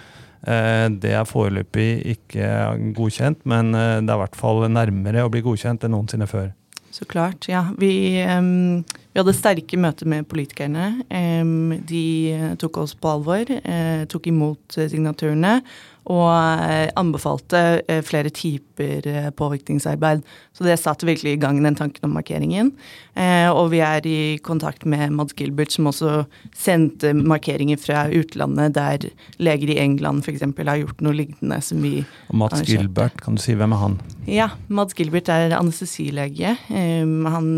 Eh, 0.49 0.87
det 1.03 1.13
er 1.19 1.29
foreløpig 1.29 1.91
ikke 2.15 2.49
godkjent, 2.97 3.45
men 3.45 3.75
det 3.75 4.09
er 4.09 4.17
i 4.17 4.23
hvert 4.23 4.39
fall 4.39 4.65
nærmere 4.73 5.27
å 5.27 5.33
bli 5.33 5.45
godkjent 5.45 5.85
enn 5.85 5.97
noensinne 5.97 6.31
før. 6.31 6.55
Så 6.91 7.05
klart, 7.05 7.49
ja. 7.51 7.67
Vi, 7.79 7.93
um, 8.25 8.85
vi 9.13 9.21
hadde 9.21 9.35
sterke 9.37 9.79
møter 9.81 10.09
med 10.09 10.29
politikerne. 10.31 11.03
Um, 11.11 11.77
de 11.89 12.57
tok 12.61 12.81
oss 12.85 12.97
på 12.99 13.13
alvor, 13.13 13.51
uh, 13.51 14.03
tok 14.09 14.31
imot 14.33 14.79
signaturene 14.79 15.59
og 16.09 16.29
eh, 16.33 16.89
anbefalte 16.97 17.61
eh, 17.85 18.01
flere 18.05 18.31
typer 18.33 19.07
eh, 19.09 19.29
påvirkningsarbeid. 19.37 20.23
Så 20.57 20.65
det 20.65 20.79
satte 20.81 21.07
virkelig 21.09 21.35
i 21.37 21.41
gang 21.41 21.61
den 21.65 21.77
tanken 21.77 22.09
om 22.09 22.17
markeringen. 22.17 22.73
Og 23.19 23.73
vi 23.73 23.81
er 23.83 24.05
i 24.07 24.39
kontakt 24.47 24.85
med 24.87 25.11
Mads 25.11 25.35
Gilbert, 25.35 25.73
som 25.75 25.89
også 25.91 26.21
sendte 26.55 27.11
markeringer 27.17 27.81
fra 27.83 28.05
utlandet, 28.15 28.77
der 28.77 29.09
leger 29.43 29.73
i 29.75 29.79
England 29.83 30.23
f.eks. 30.23 30.45
har 30.47 30.79
gjort 30.79 31.03
noe 31.03 31.17
lignende 31.19 31.59
som 31.67 31.83
vi 31.83 32.05
Og 32.31 32.39
Mads 32.45 32.63
Gilbert, 32.69 33.19
kan 33.25 33.35
du 33.35 33.43
si 33.43 33.57
hvem 33.59 33.75
er 33.75 33.83
han? 33.83 33.99
Ja, 34.31 34.49
Mads 34.71 34.95
Gilbert 34.99 35.31
er 35.35 35.57
anestesilege. 35.59 36.55
Han 36.71 37.51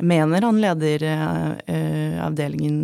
mener 0.00 0.48
han 0.48 0.62
leder 0.64 1.04
avdelingen 2.24 2.80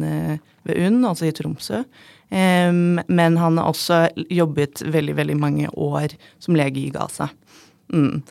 ved 0.69 0.77
UNN, 0.77 1.07
altså 1.09 1.31
i 1.31 1.37
Tromsø. 1.37 1.87
Men 2.33 3.35
han 3.37 3.59
har 3.61 3.67
også 3.69 3.97
jobbet 4.33 4.81
veldig, 4.89 5.15
veldig 5.19 5.35
mange 5.37 5.69
år 5.77 6.15
som 6.41 6.57
lege 6.57 6.81
i 6.81 6.93
Gaza. 6.95 7.27
Mm. 7.93 8.23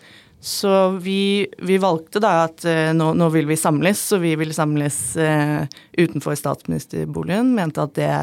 Så 0.44 0.90
vi, 0.90 1.48
vi, 1.58 1.78
valgte 1.78 2.20
da 2.20 2.32
at 2.48 2.64
uh, 2.66 2.90
nå, 2.98 3.12
nå, 3.14 3.28
vil 3.30 3.46
vi 3.46 3.60
samles, 3.60 4.00
så 4.10 4.18
vi 4.18 4.34
vil 4.42 4.56
samles 4.58 4.96
uh, 5.22 5.68
utenfor 5.94 6.34
statsministerboligen. 6.40 7.54
Mente 7.54 7.84
at 7.86 7.94
det 7.94 8.14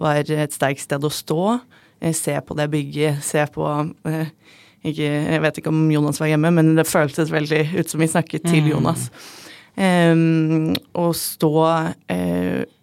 var 0.00 0.22
et 0.22 0.56
sterkt 0.56 0.86
sted 0.86 1.04
å 1.04 1.12
stå. 1.12 1.58
Uh, 2.00 2.14
se 2.16 2.38
på 2.40 2.56
det 2.56 2.70
bygget, 2.72 3.20
se 3.24 3.44
på 3.52 3.68
ikke, 4.08 5.04
Jeg 5.04 5.42
vet 5.44 5.60
ikke 5.60 5.74
om 5.74 5.84
Jonas 5.92 6.22
var 6.22 6.30
hjemme, 6.30 6.54
men 6.56 6.72
det 6.78 6.88
føltes 6.88 7.34
veldig 7.34 7.60
ut 7.76 7.92
som 7.92 8.00
vi 8.00 8.08
snakket 8.08 8.48
til 8.48 8.64
mm. 8.64 8.72
Jonas. 8.72 9.08
Um, 9.76 10.72
og 10.96 11.12
stå 11.18 11.52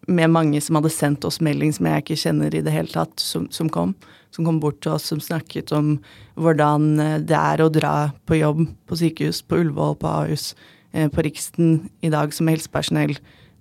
med 0.08 0.30
mange 0.30 0.62
som 0.62 0.78
hadde 0.80 0.92
sendt 0.94 1.26
oss 1.28 1.42
melding 1.44 1.74
som 1.74 1.88
jeg 1.90 2.04
ikke 2.04 2.20
kjenner 2.20 2.56
i 2.56 2.62
det 2.66 2.74
hele 2.74 2.92
tatt, 2.92 3.18
som, 3.22 3.48
som, 3.54 3.70
kom. 3.72 3.96
Som 4.36 4.48
kom 4.48 4.60
bort 4.64 4.82
til 4.84 4.96
oss, 4.96 5.08
som 5.10 5.22
snakket 5.24 5.74
om 5.76 5.96
hvordan 6.40 7.00
eh, 7.02 7.18
det 7.24 7.40
er 7.40 7.64
å 7.64 7.72
dra 7.74 7.96
på 8.28 8.40
jobb 8.40 8.66
på 8.90 9.00
sykehus, 9.00 9.42
på 9.48 9.62
Ullevål, 9.64 9.98
på 10.02 10.12
Ahus, 10.12 10.54
uh, 10.96 11.08
på 11.10 11.26
Riksten 11.26 11.90
i 12.06 12.12
dag 12.14 12.34
som 12.36 12.52
helsepersonell, 12.52 13.16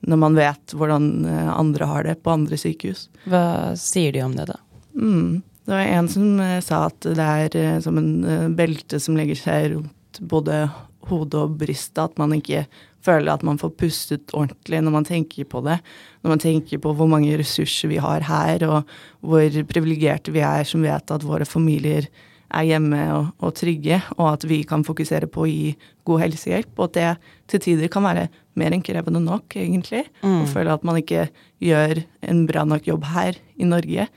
når 0.04 0.20
man 0.20 0.38
vet 0.38 0.76
hvordan 0.76 1.10
uh, 1.24 1.50
andre 1.54 1.88
har 1.88 2.08
det 2.08 2.18
på 2.22 2.34
andre 2.34 2.58
sykehus. 2.60 3.08
Hva 3.30 3.74
sier 3.80 4.14
de 4.16 4.24
om 4.26 4.36
det, 4.36 4.48
da? 4.50 4.60
Mm. 4.94 5.42
Det 5.64 5.72
var 5.72 5.92
en 5.96 6.08
som 6.12 6.40
sa 6.60 6.82
at 6.90 7.06
det 7.16 7.24
er 7.24 7.78
som 7.80 7.96
en 7.96 8.50
belte 8.52 8.98
som 9.00 9.16
legger 9.16 9.38
seg 9.40 9.70
rundt 9.72 10.18
både 10.20 10.66
hodet 11.08 11.40
og 11.40 11.54
brystet, 11.60 12.02
at 12.04 12.20
man 12.20 12.34
ikke 12.36 12.66
føler 13.04 13.34
at 13.34 13.44
man 13.46 13.58
får 13.60 13.74
pustet 13.78 14.34
ordentlig 14.36 14.80
når 14.82 14.94
man 14.94 15.08
tenker 15.08 15.48
på 15.48 15.62
det. 15.66 15.78
Når 16.24 16.34
man 16.34 16.42
tenker 16.42 16.80
på 16.82 16.94
hvor 16.96 17.10
mange 17.10 17.34
ressurser 17.40 17.90
vi 17.92 18.00
har 18.02 18.24
her, 18.28 18.64
og 18.68 18.94
hvor 19.24 19.64
privilegerte 19.70 20.34
vi 20.34 20.44
er 20.44 20.64
som 20.68 20.84
vet 20.84 21.12
at 21.14 21.26
våre 21.26 21.48
familier 21.48 22.08
er 22.54 22.68
hjemme 22.68 23.00
og, 23.14 23.28
og, 23.42 23.54
trygge, 23.58 23.98
og 24.18 24.28
at 24.34 24.46
vi 24.48 24.60
kan 24.68 24.84
fokusere 24.86 25.28
på 25.30 25.44
å 25.44 25.50
gi 25.50 25.74
god 26.06 26.24
helsehjelp. 26.26 26.72
Og 26.78 26.86
at 26.88 26.96
det 26.96 27.10
til 27.50 27.64
tider 27.66 27.92
kan 27.92 28.06
være 28.06 28.28
mer 28.60 28.74
enn 28.74 28.84
krevende 28.84 29.22
nok, 29.22 29.56
egentlig. 29.58 30.04
Mm. 30.22 30.42
Og 30.42 30.50
føle 30.52 30.74
at 30.74 30.86
man 30.86 31.00
ikke 31.00 31.28
gjør 31.64 32.04
en 32.28 32.44
bra 32.48 32.64
nok 32.68 32.86
jobb 32.88 33.08
her 33.14 33.38
i 33.58 33.68
Norge. 33.68 34.08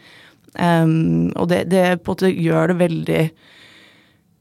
Um, 0.58 1.29
og 1.38 1.50
det, 1.51 1.67
det, 1.72 1.86
på 2.01 2.13
en 2.13 2.15
måte 2.15 2.34
gjør 2.34 2.72
det 2.72 2.79
veldig 2.79 3.24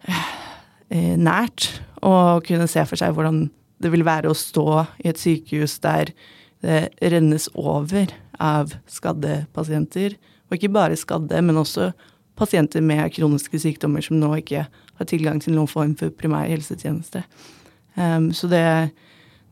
uh, 0.09 1.15
nært 1.21 1.71
å 2.05 2.41
kunne 2.47 2.69
se 2.71 2.85
for 2.89 3.01
seg 3.01 3.17
hvordan 3.17 3.47
det 3.83 3.93
vil 3.93 4.07
være 4.07 4.31
å 4.31 4.37
stå 4.37 4.87
i 5.05 5.11
et 5.11 5.21
sykehus 5.21 5.79
der 5.85 6.13
det 6.65 6.89
rennes 7.13 7.49
over 7.55 8.11
av 8.43 8.73
skadde 8.91 9.45
pasienter. 9.57 10.17
Og 10.49 10.57
ikke 10.57 10.73
bare 10.73 10.99
skadde, 10.99 11.41
men 11.45 11.59
også 11.61 11.91
pasienter 12.37 12.85
med 12.85 13.13
kroniske 13.15 13.61
sykdommer 13.61 14.05
som 14.05 14.19
nå 14.21 14.33
ikke 14.41 14.67
har 14.69 15.09
tilgang 15.09 15.41
til 15.43 15.57
noen 15.57 15.71
form 15.71 15.95
for 15.99 16.13
primær 16.15 16.49
helsetjeneste. 16.51 17.23
Um, 17.97 18.31
så 18.37 18.49
det, 18.49 18.63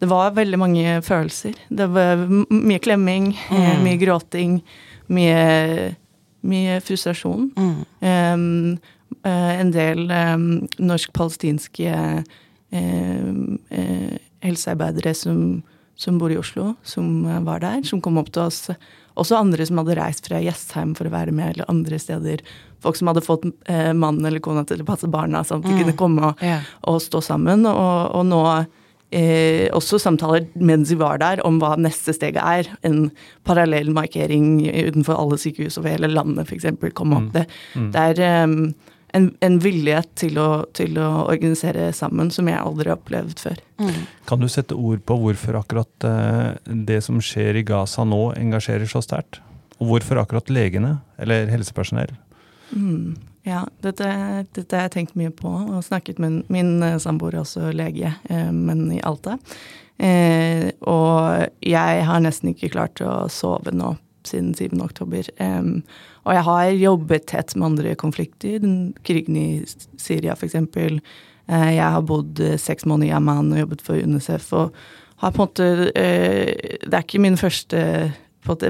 det, 0.00 0.08
var 0.08 0.36
veldig 0.36 0.60
mange 0.60 0.96
følelser. 1.04 1.56
Det 1.68 1.88
var 1.92 2.24
mye 2.28 2.80
klemming, 2.82 3.32
mm. 3.50 3.84
mye 3.84 4.00
gråting, 4.00 4.58
mye, 5.12 5.94
mye 6.44 6.80
frustrasjon. 6.84 7.50
Mm. 7.56 7.78
Um, 8.04 8.76
en 9.24 9.70
del 9.72 10.10
um, 10.12 10.48
norsk-palestinske 10.80 11.88
Eh, 11.88 12.16
eh, 12.18 12.22
helsearbeidere 14.44 15.14
som, 15.16 15.62
som, 15.96 16.18
bor 16.20 16.32
i 16.32 16.38
Oslo, 16.40 16.74
som 16.86 17.24
eh, 17.26 17.40
var 17.46 17.64
der, 17.64 17.82
som 17.88 18.02
kom 18.04 18.20
opp 18.20 18.30
til 18.34 18.46
oss. 18.46 18.68
Også 19.20 19.38
andre 19.38 19.66
som 19.66 19.80
hadde 19.80 19.98
reist 19.98 20.28
fra 20.28 20.42
Jessheim 20.42 20.94
for 20.98 21.08
å 21.08 21.14
være 21.14 21.34
med, 21.34 21.54
eller 21.54 21.70
andre 21.70 22.00
steder. 22.02 22.44
Folk 22.84 22.98
som 22.98 23.10
hadde 23.10 23.24
fått 23.24 23.46
eh, 23.70 23.92
mannen 23.96 24.26
eller 24.26 24.42
kona 24.44 24.64
til 24.68 24.82
å 24.82 24.88
passe 24.88 25.10
barna, 25.10 25.44
sånn 25.46 25.62
at 25.62 25.68
de 25.68 25.76
mm. 25.76 25.82
kunne 25.84 25.98
komme 25.98 26.32
og, 26.32 26.42
yeah. 26.44 26.64
og, 26.82 27.00
stå 27.04 27.22
sammen. 27.24 27.66
Og, 27.70 28.16
og 28.18 28.26
nå 28.28 28.42
eh, 29.14 29.68
også 29.76 30.00
samtaler 30.02 30.48
mens 30.58 30.92
vi 30.92 30.98
var 31.00 31.22
der, 31.22 31.44
om 31.46 31.60
hva 31.62 31.74
neste 31.80 32.16
steget 32.16 32.42
er. 32.42 32.72
En 32.86 33.06
parallell 33.46 33.92
markering 33.94 34.58
utenfor 34.66 35.20
alle 35.20 35.38
sykehus 35.40 35.78
over 35.80 35.94
hele 35.94 36.10
landet, 36.12 36.50
f.eks. 36.50 36.74
kom 36.96 37.14
opp. 37.16 37.30
Mm. 37.30 37.36
Det, 37.38 37.46
mm. 37.78 37.88
det 37.94 38.08
er 38.10 38.44
um, 38.50 38.58
en, 39.14 39.28
en 39.40 39.58
villighet 39.62 40.10
til 40.18 40.38
å, 40.42 40.48
til 40.74 40.98
å, 40.98 41.08
organisere 41.30 41.90
sammen 41.94 42.32
som 42.34 42.48
jeg 42.50 42.58
aldri 42.58 42.90
har 42.90 42.98
opplevd 42.98 43.42
før. 43.44 43.60
Mm. 43.78 44.00
Kan 44.28 44.42
du 44.42 44.48
sette 44.50 44.74
ord 44.74 45.04
på 45.06 45.16
hvorfor 45.20 45.60
akkurat 45.60 46.06
uh, 46.08 46.54
det 46.64 47.00
som 47.06 47.20
skjer 47.22 47.60
i 47.60 47.64
Gaza 47.66 48.06
nå, 48.08 48.22
engasjerer 48.40 48.90
så 48.90 49.02
sterkt? 49.04 49.40
Og 49.78 49.92
hvorfor 49.92 50.18
akkurat 50.22 50.50
legene, 50.50 50.96
eller 51.20 51.46
helsepersonell? 51.52 52.14
Mm. 52.74 53.14
Ja, 53.46 53.62
dette, 53.84 54.08
dette, 54.56 54.70
har 54.72 54.88
jeg 54.88 54.94
tenkt 54.96 55.16
mye 55.20 55.30
på, 55.34 55.50
og 55.52 55.86
snakket 55.86 56.18
med 56.22 56.42
min 56.52 56.76
uh, 56.82 56.98
samboer, 57.02 57.38
også 57.44 57.70
lege, 57.76 58.16
uh, 58.30 58.50
men 58.50 58.88
i 58.94 59.02
Alta. 59.04 59.38
og 59.94 61.44
jeg 61.62 61.98
har 62.08 62.22
nesten 62.24 62.50
ikke 62.50 62.72
klart 62.72 62.98
å 62.98 63.28
sove 63.30 63.70
nå 63.70 63.92
siden 64.28 64.54
7. 64.56 64.80
oktober. 64.84 65.28
Um, 65.40 65.82
og 66.24 66.34
jeg 66.36 66.46
har 66.48 66.72
jobbet 66.80 67.26
tett 67.30 67.54
med 67.56 67.70
andre 67.72 67.94
konflikter. 68.00 68.58
Den 68.62 68.94
krigen 69.04 69.38
i 69.38 69.48
Syria, 70.00 70.36
f.eks. 70.36 70.56
Uh, 70.56 71.70
jeg 71.74 71.84
har 71.84 72.04
bodd 72.08 72.40
uh, 72.40 72.56
seks 72.60 72.86
måneder 72.88 73.12
i 73.12 73.16
Amman 73.18 73.52
og 73.52 73.64
jobbet 73.64 73.84
for 73.84 74.00
UNICEF. 74.00 74.52
og 74.52 74.76
har 75.22 75.32
på 75.32 75.42
en 75.42 75.46
måte 75.46 75.66
uh, 75.94 76.78
Det 76.84 76.92
er 76.92 77.02
ikke 77.02 77.22
min 77.22 77.40
første, 77.40 78.12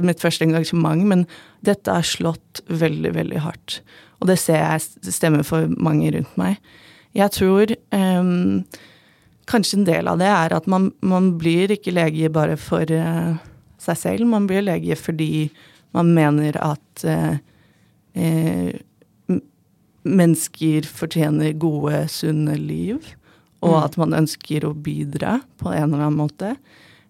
mitt 0.02 0.23
første 0.23 0.44
engasjement, 0.44 1.04
men 1.04 1.26
dette 1.64 1.90
har 1.90 2.06
slått 2.06 2.62
veldig, 2.68 3.14
veldig 3.14 3.44
hardt. 3.46 3.80
Og 4.20 4.28
det 4.30 4.38
ser 4.40 4.61
jeg 4.61 5.12
stemmer 5.12 5.44
for 5.46 5.70
mange 5.76 6.12
rundt 6.14 6.37
meg. 6.40 6.61
Jeg 7.14 7.30
tror 7.37 7.70
um, 7.94 8.64
kanskje 9.50 9.78
en 9.78 9.87
del 9.87 10.08
av 10.11 10.20
det 10.20 10.30
er 10.30 10.54
at 10.56 10.68
man, 10.70 10.90
man 11.04 11.34
blir 11.38 11.75
ikke 11.75 11.94
lege 11.94 12.30
bare 12.32 12.56
for 12.61 12.88
uh, 12.90 13.37
seg 13.84 14.00
selv. 14.00 14.28
Man 14.30 14.48
blir 14.50 14.64
lege 14.64 14.96
fordi 14.98 15.48
man 15.94 16.10
mener 16.16 16.56
at 16.62 17.04
eh, 17.06 17.36
eh, 18.18 18.80
mennesker 20.04 20.88
fortjener 20.88 21.54
gode, 21.60 22.06
sunne 22.12 22.56
liv. 22.60 23.14
Og 23.64 23.72
mm. 23.72 23.82
at 23.82 24.00
man 24.00 24.16
ønsker 24.24 24.66
å 24.66 24.74
bidra 24.76 25.38
på 25.60 25.70
en 25.72 25.94
eller 25.94 26.08
annen 26.08 26.20
måte. 26.20 26.56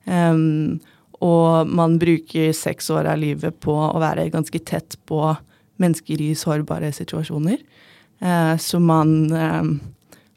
Um, 0.05 0.77
og 1.25 1.71
man 1.71 1.97
bruker 1.99 2.53
seks 2.55 2.91
år 2.93 3.09
av 3.09 3.19
livet 3.23 3.57
på 3.65 3.73
å 3.73 4.01
være 4.03 4.29
ganske 4.35 4.61
tett 4.67 4.99
på 5.09 5.21
mennesker 5.83 6.21
i 6.23 6.35
sårbare 6.39 6.93
situasjoner. 6.95 7.63
Eh, 8.21 8.57
så 8.61 8.81
man, 8.81 9.33
eh, 9.33 9.63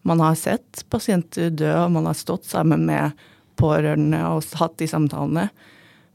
man 0.01 0.19
har 0.19 0.35
sett 0.35 0.85
pasienter 0.89 1.49
dø, 1.49 1.73
og 1.83 1.91
man 1.91 2.05
har 2.09 2.17
stått 2.17 2.45
sammen 2.45 2.85
med 2.85 3.11
pårørende 3.57 4.21
og 4.31 4.45
hatt 4.59 4.77
de 4.81 4.87
samtalene. 4.89 5.49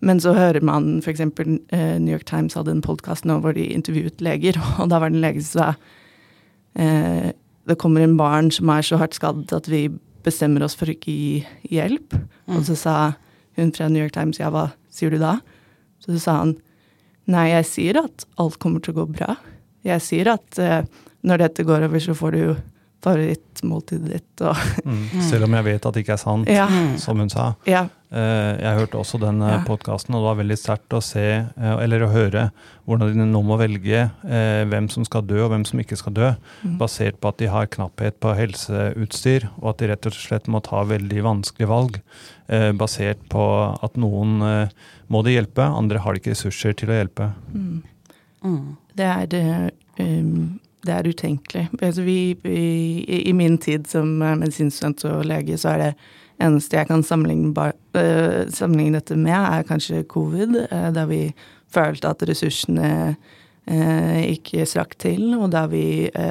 Men 0.02 0.20
så 0.22 0.34
hører 0.34 0.64
man 0.66 0.96
f.eks. 1.00 1.22
Eh, 1.22 1.98
New 2.02 2.12
York 2.12 2.26
Times 2.28 2.56
hadde 2.58 2.74
en 2.74 2.82
podkast 2.84 3.26
nå 3.28 3.38
hvor 3.42 3.54
de 3.56 3.68
intervjuet 3.70 4.22
leger, 4.24 4.58
og 4.82 4.90
da 4.90 4.98
var 5.02 5.12
det 5.12 5.20
en 5.20 5.26
lege 5.26 5.44
som 5.46 5.60
sa 5.60 5.68
eh, 6.74 7.30
det 7.70 7.78
kommer 7.78 8.02
en 8.02 8.16
barn 8.18 8.50
som 8.50 8.70
er 8.74 8.82
så 8.82 8.98
hardt 8.98 9.14
skadd 9.14 9.52
at 9.54 9.68
vi 9.70 9.86
bestemmer 10.26 10.64
oss 10.66 10.74
for 10.78 10.90
ikke 10.90 11.10
å 11.10 11.14
gi 11.14 11.76
hjelp. 11.76 12.16
Mm. 12.46 12.56
Og 12.56 12.66
så 12.66 12.76
sa 12.78 12.96
hun 13.58 13.70
fra 13.74 13.88
New 13.90 14.02
York 14.02 14.14
Times 14.16 14.40
ja, 14.40 14.50
hva 14.50 14.72
sier 14.92 15.14
du 15.14 15.20
da? 15.22 15.36
Så 16.02 16.18
sa 16.18 16.40
han 16.40 16.56
nei, 17.30 17.52
jeg 17.52 17.68
sier 17.68 18.00
at 18.02 18.26
alt 18.42 18.58
kommer 18.62 18.82
til 18.82 18.96
å 18.96 19.02
gå 19.02 19.08
bra. 19.14 19.36
Jeg 19.86 20.02
sier 20.02 20.32
at 20.34 20.58
eh, 20.62 20.82
når 21.22 21.44
dette 21.44 21.66
går 21.66 21.86
over, 21.86 22.02
så 22.02 22.16
får 22.18 22.34
du 22.34 22.42
favorittmåltidet 23.02 24.12
ditt. 24.12 24.44
Og 24.44 24.56
mm. 24.88 25.24
Selv 25.28 25.48
om 25.48 25.58
jeg 25.58 25.68
vet 25.70 25.88
at 25.88 25.96
det 25.96 26.04
ikke 26.04 26.16
er 26.16 26.22
sant, 26.22 26.50
ja. 26.50 26.68
som 27.02 27.20
hun 27.22 27.32
sa. 27.32 27.52
Ja. 27.68 27.86
Eh, 28.12 28.58
jeg 28.60 28.76
hørte 28.76 28.98
også 29.00 29.16
den 29.22 29.40
eh, 29.40 29.54
ja. 29.54 29.60
podkasten, 29.64 30.12
og 30.12 30.20
det 30.20 30.28
var 30.28 30.38
veldig 30.42 30.56
sterkt 30.60 30.96
å 30.96 31.00
se, 31.04 31.24
eh, 31.48 31.76
eller 31.80 32.04
å 32.04 32.10
høre, 32.12 32.42
hvordan 32.84 33.14
de 33.16 33.26
nå 33.30 33.40
må 33.46 33.56
velge 33.60 34.02
hvem 34.68 34.88
som 34.92 35.06
skal 35.06 35.24
dø, 35.24 35.38
og 35.44 35.52
hvem 35.54 35.64
som 35.68 35.80
ikke 35.80 35.96
skal 35.96 36.16
dø, 36.18 36.28
mm. 36.66 36.74
basert 36.80 37.20
på 37.22 37.30
at 37.30 37.38
de 37.40 37.48
har 37.48 37.70
knapphet 37.72 38.18
på 38.20 38.34
helseutstyr, 38.36 39.46
og 39.62 39.70
at 39.72 39.80
de 39.80 39.88
rett 39.92 40.08
og 40.10 40.16
slett 40.18 40.50
må 40.50 40.60
ta 40.66 40.82
veldig 40.90 41.24
vanskelige 41.24 41.70
valg, 41.70 42.00
basert 42.76 43.22
på 43.32 43.44
at 43.86 43.94
noen 44.02 44.42
må 45.12 45.22
de 45.24 45.36
hjelpe, 45.38 45.64
andre 45.64 46.02
har 46.02 46.12
de 46.12 46.20
ikke 46.20 46.34
ressurser 46.34 46.74
til 46.76 46.92
å 46.92 46.98
hjelpe. 46.98 47.30
Mm. 47.54 47.78
Mm. 48.42 48.68
Det 48.98 49.08
er 49.08 49.30
det 49.30 49.46
um 50.02 50.58
det 50.82 50.94
er 50.94 51.08
utenkelig. 51.08 51.68
Altså 51.82 52.02
vi, 52.02 52.34
vi, 52.42 53.04
I 53.22 53.32
min 53.32 53.58
tid 53.58 53.86
som 53.90 54.08
medisinstudent 54.18 55.04
og 55.10 55.24
lege, 55.30 55.58
så 55.58 55.74
er 55.74 55.82
det 55.82 55.92
eneste 56.42 56.78
jeg 56.78 56.88
kan 56.88 57.04
sammenligne, 57.06 57.52
uh, 57.54 58.50
sammenligne 58.50 58.98
dette 58.98 59.18
med, 59.18 59.36
er 59.36 59.68
kanskje 59.68 60.02
covid, 60.10 60.56
uh, 60.72 60.88
der 60.94 61.06
vi 61.10 61.22
følte 61.72 62.10
at 62.10 62.24
ressursene 62.28 62.90
uh, 63.70 64.18
ikke 64.26 64.66
strakk 64.66 64.98
til, 64.98 65.36
og 65.38 65.52
der 65.54 65.70
vi 65.70 65.84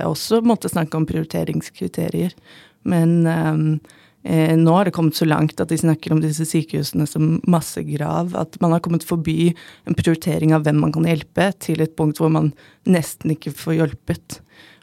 også 0.04 0.42
måtte 0.44 0.70
snakke 0.70 1.00
om 1.00 1.08
prioriteringskriterier. 1.08 2.36
Men 2.84 3.80
um, 4.24 4.60
nå 4.64 4.76
har 4.76 4.88
det 4.88 4.94
kommet 4.96 5.18
så 5.18 5.28
langt 5.28 5.62
at 5.62 5.72
de 5.72 5.80
snakker 5.82 6.14
om 6.14 6.22
disse 6.24 6.46
sykehusene 6.50 7.08
som 7.10 7.40
massegrav. 7.50 8.36
At 8.38 8.60
man 8.64 8.76
har 8.76 8.84
kommet 8.86 9.08
forbi 9.08 9.54
en 9.90 9.98
prioritering 9.98 10.56
av 10.58 10.68
hvem 10.68 10.80
man 10.84 10.94
kan 10.96 11.10
hjelpe, 11.10 11.52
til 11.64 11.82
et 11.84 11.98
punkt 11.98 12.22
hvor 12.22 12.32
man 12.34 12.54
nesten 12.90 13.34
ikke 13.36 13.56
får 13.56 13.80
hjulpet. 13.80 14.40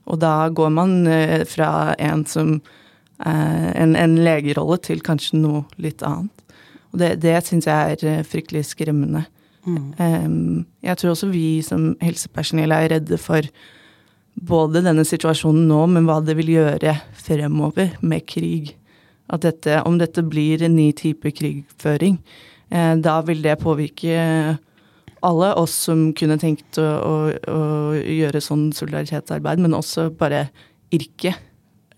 Og 0.08 0.20
da 0.22 0.48
går 0.48 0.70
man 0.72 1.00
fra 1.50 1.70
en 2.00 2.24
som 2.26 2.58
Eh, 3.26 3.82
en, 3.82 3.96
en 3.96 4.14
legerolle 4.22 4.78
til 4.86 5.02
kanskje 5.02 5.40
noe 5.40 5.64
litt 5.82 6.04
annet. 6.06 6.44
Og 6.92 7.00
det, 7.02 7.16
det 7.24 7.34
syns 7.48 7.66
jeg 7.66 7.96
er 7.96 8.04
eh, 8.06 8.26
fryktelig 8.26 8.68
skremmende. 8.70 9.24
Mm. 9.66 9.88
Um, 9.98 10.66
jeg 10.86 11.00
tror 11.00 11.12
også 11.12 11.28
vi 11.32 11.58
som 11.66 11.90
helsepersonell 12.00 12.72
er 12.72 12.92
redde 12.94 13.18
for 13.20 13.44
både 14.48 14.84
denne 14.86 15.02
situasjonen 15.04 15.66
nå, 15.68 15.80
men 15.90 16.06
hva 16.06 16.20
det 16.24 16.38
vil 16.38 16.54
gjøre 16.54 16.94
fremover 17.18 17.96
med 18.06 18.24
krig. 18.30 18.76
At 19.28 19.44
dette, 19.44 19.82
om 19.88 19.98
dette 20.00 20.24
blir 20.24 20.62
en 20.64 20.76
ny 20.76 20.90
type 20.96 21.32
krigføring, 21.36 22.18
eh, 22.70 22.94
da 23.04 23.20
vil 23.26 23.42
det 23.44 23.58
påvirke 23.62 24.58
alle 25.26 25.50
oss 25.58 25.74
som 25.88 26.12
kunne 26.16 26.38
tenkt 26.40 26.78
å, 26.80 26.86
å, 26.86 27.14
å 27.50 27.62
gjøre 27.98 28.42
sånn 28.42 28.68
solidaritetsarbeid, 28.76 29.62
men 29.62 29.76
også 29.76 30.08
bare 30.18 30.46
yrket. 30.94 31.40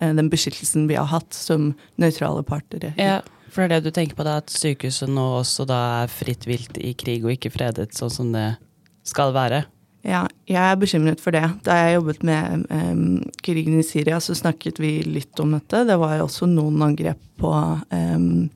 Eh, 0.01 0.15
den 0.17 0.31
beskyttelsen 0.33 0.89
vi 0.89 0.97
har 0.99 1.11
hatt 1.11 1.37
som 1.37 1.75
nøytrale 2.01 2.43
parter. 2.47 2.91
Ja, 2.97 3.21
for 3.51 3.67
det 3.67 3.81
er 3.81 3.85
det 3.85 3.91
du 3.91 3.99
tenker 3.99 4.19
på 4.19 4.27
da, 4.27 4.39
at 4.41 4.53
sykehuset 4.53 5.11
nå 5.13 5.27
også 5.41 5.67
da 5.69 5.81
er 6.05 6.13
fritt 6.13 6.47
vilt 6.49 6.81
i 6.81 6.95
krig 6.99 7.27
og 7.27 7.35
ikke 7.37 7.53
fredet, 7.55 7.93
sånn 7.97 8.15
som 8.15 8.33
det 8.35 8.49
skal 9.07 9.35
være? 9.37 9.65
Ja, 10.07 10.25
jeg 10.49 10.61
er 10.61 10.79
bekymret 10.81 11.21
for 11.21 11.35
det. 11.37 11.45
Da 11.67 11.77
jeg 11.77 11.99
jobbet 11.99 12.23
med 12.25 12.67
um, 12.73 13.21
krigen 13.45 13.81
i 13.81 13.85
Syria, 13.85 14.21
så 14.23 14.37
snakket 14.37 14.81
vi 14.81 15.01
litt 15.05 15.41
om 15.43 15.53
dette. 15.59 15.85
Det 15.89 15.99
var 16.01 16.23
også 16.25 16.49
noen 16.49 16.81
angrep 16.87 17.21
på 17.41 17.53
um, 17.53 18.49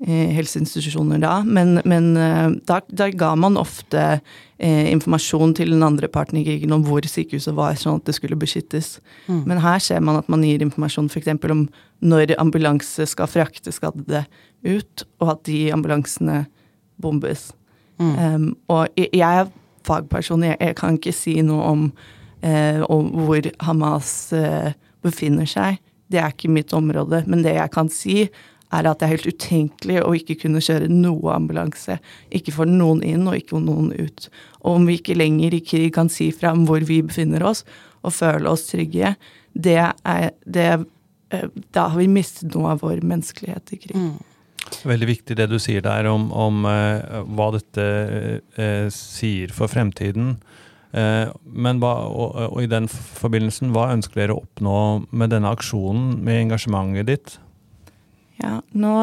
helseinstitusjoner 0.00 1.20
da, 1.20 1.42
men, 1.44 1.76
men 1.84 2.14
uh, 2.16 2.48
da, 2.66 2.78
da, 2.88 3.10
ga 3.12 3.34
man 3.36 3.58
ofte 3.60 4.04
uh, 4.16 4.86
informasjon 4.90 5.52
til 5.58 5.74
den 5.74 5.84
andre 5.84 6.08
parten 6.08 6.40
i 6.40 6.44
krigen 6.46 6.72
om 6.72 6.86
hvor 6.86 7.04
sykehuset 7.04 7.54
var, 7.58 7.76
sånn 7.78 8.00
at 8.00 8.08
det 8.08 8.16
skulle 8.16 8.38
beskyttes. 8.40 8.96
Mm. 9.28 9.44
Men 9.52 9.62
her 9.62 9.78
ser 9.84 10.00
man 10.02 10.18
at 10.22 10.30
man 10.32 10.46
gir 10.46 10.64
informasjon 10.64 11.10
f.eks. 11.12 11.30
om 11.52 11.66
når 12.00 12.34
ambulanse 12.40 13.06
skal 13.12 13.30
frakte 13.30 13.74
skadde 13.76 14.24
ut, 14.64 15.06
og 15.20 15.36
at 15.36 15.44
de 15.46 15.68
ambulansene 15.76 16.46
bombes. 17.00 17.50
Mm. 18.00 18.14
Um, 18.16 18.46
og 18.72 18.88
jeg, 18.96 19.12
jeg 19.20 19.50
fagperson. 19.88 20.46
Jeg, 20.46 20.58
jeg, 20.60 20.76
kan 20.78 20.98
ikke 20.98 21.14
si 21.16 21.36
noe 21.46 21.66
om, 21.70 21.88
eh, 22.46 22.80
om 22.88 23.10
hvor 23.26 23.50
Hamas 23.66 24.12
eh, 24.36 24.72
befinner 25.04 25.48
seg. 25.48 25.80
Det 26.10 26.20
er 26.20 26.32
ikke 26.34 26.52
mitt 26.52 26.74
område. 26.76 27.22
Men 27.30 27.44
det 27.46 27.56
jeg 27.56 27.74
kan 27.74 27.90
si, 27.92 28.24
er 28.70 28.86
at 28.86 29.00
det 29.00 29.06
er 29.06 29.14
helt 29.16 29.30
utenkelig 29.34 29.98
å 30.04 30.14
ikke 30.14 30.38
kunne 30.44 30.62
kjøre 30.62 30.90
noe 30.92 31.34
ambulanse. 31.34 31.98
Ikke 32.34 32.54
få 32.54 32.66
noen 32.68 33.02
inn 33.06 33.26
og 33.26 33.38
ikke 33.38 33.58
noen 33.62 33.90
ut. 33.98 34.28
Og 34.62 34.78
om 34.78 34.86
vi 34.86 35.00
ikke 35.00 35.18
lenger 35.18 35.56
i 35.56 35.62
krig 35.64 35.90
kan 35.96 36.10
si 36.12 36.30
fra 36.34 36.54
om 36.54 36.66
hvor 36.68 36.84
vi 36.86 37.00
befinner 37.06 37.44
oss, 37.46 37.64
og 38.00 38.14
føle 38.16 38.48
oss 38.48 38.68
trygge, 38.70 39.14
det 39.52 39.76
er, 39.82 40.30
det, 40.46 40.68
eh, 41.34 41.48
da 41.74 41.88
har 41.90 41.98
vi 41.98 42.08
mistet 42.08 42.54
noe 42.54 42.76
av 42.76 42.84
vår 42.84 43.02
menneskelighet 43.04 43.74
i 43.74 43.80
krig. 43.82 43.96
Mm. 43.98 44.29
Veldig 44.86 45.08
viktig 45.08 45.36
det 45.38 45.48
du 45.50 45.58
sier 45.62 45.82
der 45.84 46.08
om, 46.10 46.28
om 46.32 46.64
uh, 46.68 47.22
hva 47.26 47.50
dette 47.56 47.86
uh, 48.56 48.88
sier 48.94 49.52
for 49.54 49.70
fremtiden. 49.72 50.36
Uh, 50.90 51.30
men 51.44 51.78
hva, 51.82 51.92
og, 52.10 52.34
og, 52.48 52.58
i 52.64 52.70
den 52.70 52.88
forbindelsen, 52.90 53.74
hva 53.74 53.90
ønsker 53.94 54.22
dere 54.22 54.34
å 54.34 54.42
oppnå 54.42 54.80
med 55.10 55.34
denne 55.34 55.52
aksjonen, 55.54 56.16
med 56.24 56.46
engasjementet 56.46 57.10
ditt? 57.10 57.36
Ja, 58.40 58.56
nå, 58.72 58.94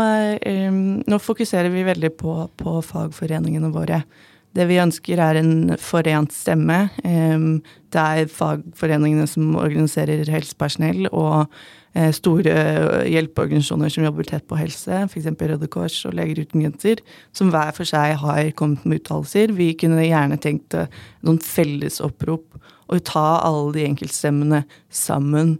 um, 0.41 0.81
nå 1.05 1.19
fokuserer 1.21 1.69
vi 1.69 1.85
veldig 1.85 2.11
på, 2.17 2.39
på, 2.57 2.79
fagforeningene 2.85 3.69
våre. 3.73 4.01
Det 4.57 4.65
vi 4.69 4.79
ønsker 4.81 5.21
er 5.21 5.37
en 5.37 5.75
forent 5.77 6.33
stemme. 6.33 6.87
Det 6.97 8.03
er 8.03 8.31
fagforeningene 8.31 9.27
som 9.29 9.53
organiserer 9.59 10.25
helsepersonell, 10.33 11.05
og 11.11 11.45
Eh, 11.97 12.11
store 12.13 12.51
eh, 12.51 13.07
hjelpeorganisasjoner 13.09 13.89
som 13.89 14.05
jobber 14.05 14.27
tett 14.27 14.45
på 14.49 14.57
helse, 14.59 14.99
f.eks. 15.07 15.29
Røde 15.39 15.69
Kors 15.71 15.95
og 16.05 16.13
Leger 16.17 16.43
uten 16.43 16.61
grenser, 16.61 17.01
som 17.33 17.49
hver 17.53 17.71
for 17.73 17.89
seg 17.89 18.17
har 18.21 18.51
kommet 18.59 18.83
med 18.85 19.01
uttalelser. 19.01 19.55
Vi 19.57 19.71
kunne 19.79 20.05
gjerne 20.05 20.37
tenkt 20.41 20.75
noen 20.77 20.91
noen 21.25 21.41
fellesopprop 21.41 22.59
og 22.87 23.03
ta 23.07 23.25
alle 23.43 23.73
de 23.75 23.87
enkeltstemmene 23.87 24.61
sammen. 24.93 25.57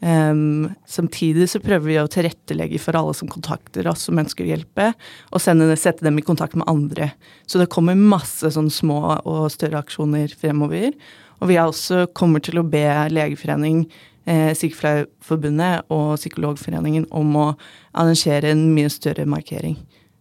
Um, 0.00 0.70
samtidig 0.88 1.50
så 1.52 1.60
prøver 1.60 1.84
vi 1.90 1.96
å 2.00 2.08
tilrettelegge 2.08 2.78
for 2.80 2.96
alle 2.96 3.12
som 3.16 3.28
kontakter 3.28 3.84
oss 3.90 4.06
som 4.08 4.20
ønsker 4.20 4.46
å 4.46 4.52
hjelpe, 4.54 4.86
og 5.28 5.42
sende, 5.44 5.68
sette 5.76 6.06
dem 6.06 6.16
i 6.20 6.24
kontakt 6.24 6.56
med 6.56 6.68
andre. 6.72 7.10
Så 7.44 7.60
det 7.60 7.68
kommer 7.72 7.98
masse 7.98 8.48
sånn 8.54 8.70
små 8.72 9.02
og 9.18 9.50
større 9.52 9.82
aksjoner 9.84 10.32
fremover. 10.40 10.96
Og 11.40 11.50
vi 11.52 11.58
også 11.60 12.06
kommer 12.16 12.40
til 12.44 12.60
å 12.60 12.66
be 12.68 12.84
Legeforening 13.12 13.84
eh, 14.28 14.52
Sykepleierforbundet 14.56 15.88
og 15.92 16.14
Psykologforeningen 16.20 17.08
om 17.16 17.36
å 17.36 17.46
arrangere 17.92 18.52
en 18.54 18.70
mye 18.74 18.92
større 18.92 19.26
markering. 19.28 19.76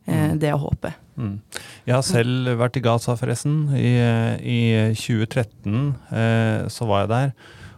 Eh, 0.07 0.25
mm. 0.31 0.39
det 0.41 0.51
er 0.51 0.59
håpet. 0.59 0.99
Mm. 1.19 1.37
Jeg 1.87 1.95
har 1.95 2.05
selv 2.07 2.51
vært 2.59 2.79
i 2.79 2.83
Gaza, 2.83 3.15
forresten. 3.19 3.61
I, 3.75 3.95
i 4.39 4.59
2013 4.95 5.79
eh, 6.15 6.67
så 6.71 6.87
var 6.89 7.03
jeg 7.05 7.13
der. 7.15 7.33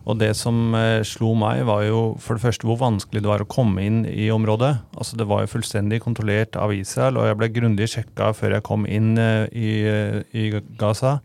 Og 0.10 0.18
det 0.18 0.32
som 0.40 0.74
eh, 0.78 1.04
slo 1.06 1.34
meg, 1.38 1.62
var 1.70 1.86
jo 1.86 2.02
for 2.22 2.38
det 2.38 2.46
første 2.46 2.68
hvor 2.68 2.80
vanskelig 2.82 3.22
det 3.22 3.30
var 3.30 3.44
å 3.44 3.50
komme 3.50 3.84
inn 3.86 4.02
i 4.10 4.32
området. 4.34 4.74
Altså 4.98 5.20
Det 5.20 5.28
var 5.30 5.44
jo 5.44 5.54
fullstendig 5.54 6.02
kontrollert 6.04 6.58
av 6.58 6.74
Israel, 6.74 7.20
og 7.22 7.30
jeg 7.30 7.40
ble 7.40 7.54
grundig 7.54 7.92
sjekka 7.94 8.32
før 8.38 8.58
jeg 8.58 8.68
kom 8.68 8.90
inn 8.90 9.14
eh, 9.22 9.46
i, 9.54 9.72
eh, 9.86 10.20
i 10.34 10.50
Gaza. 10.82 11.20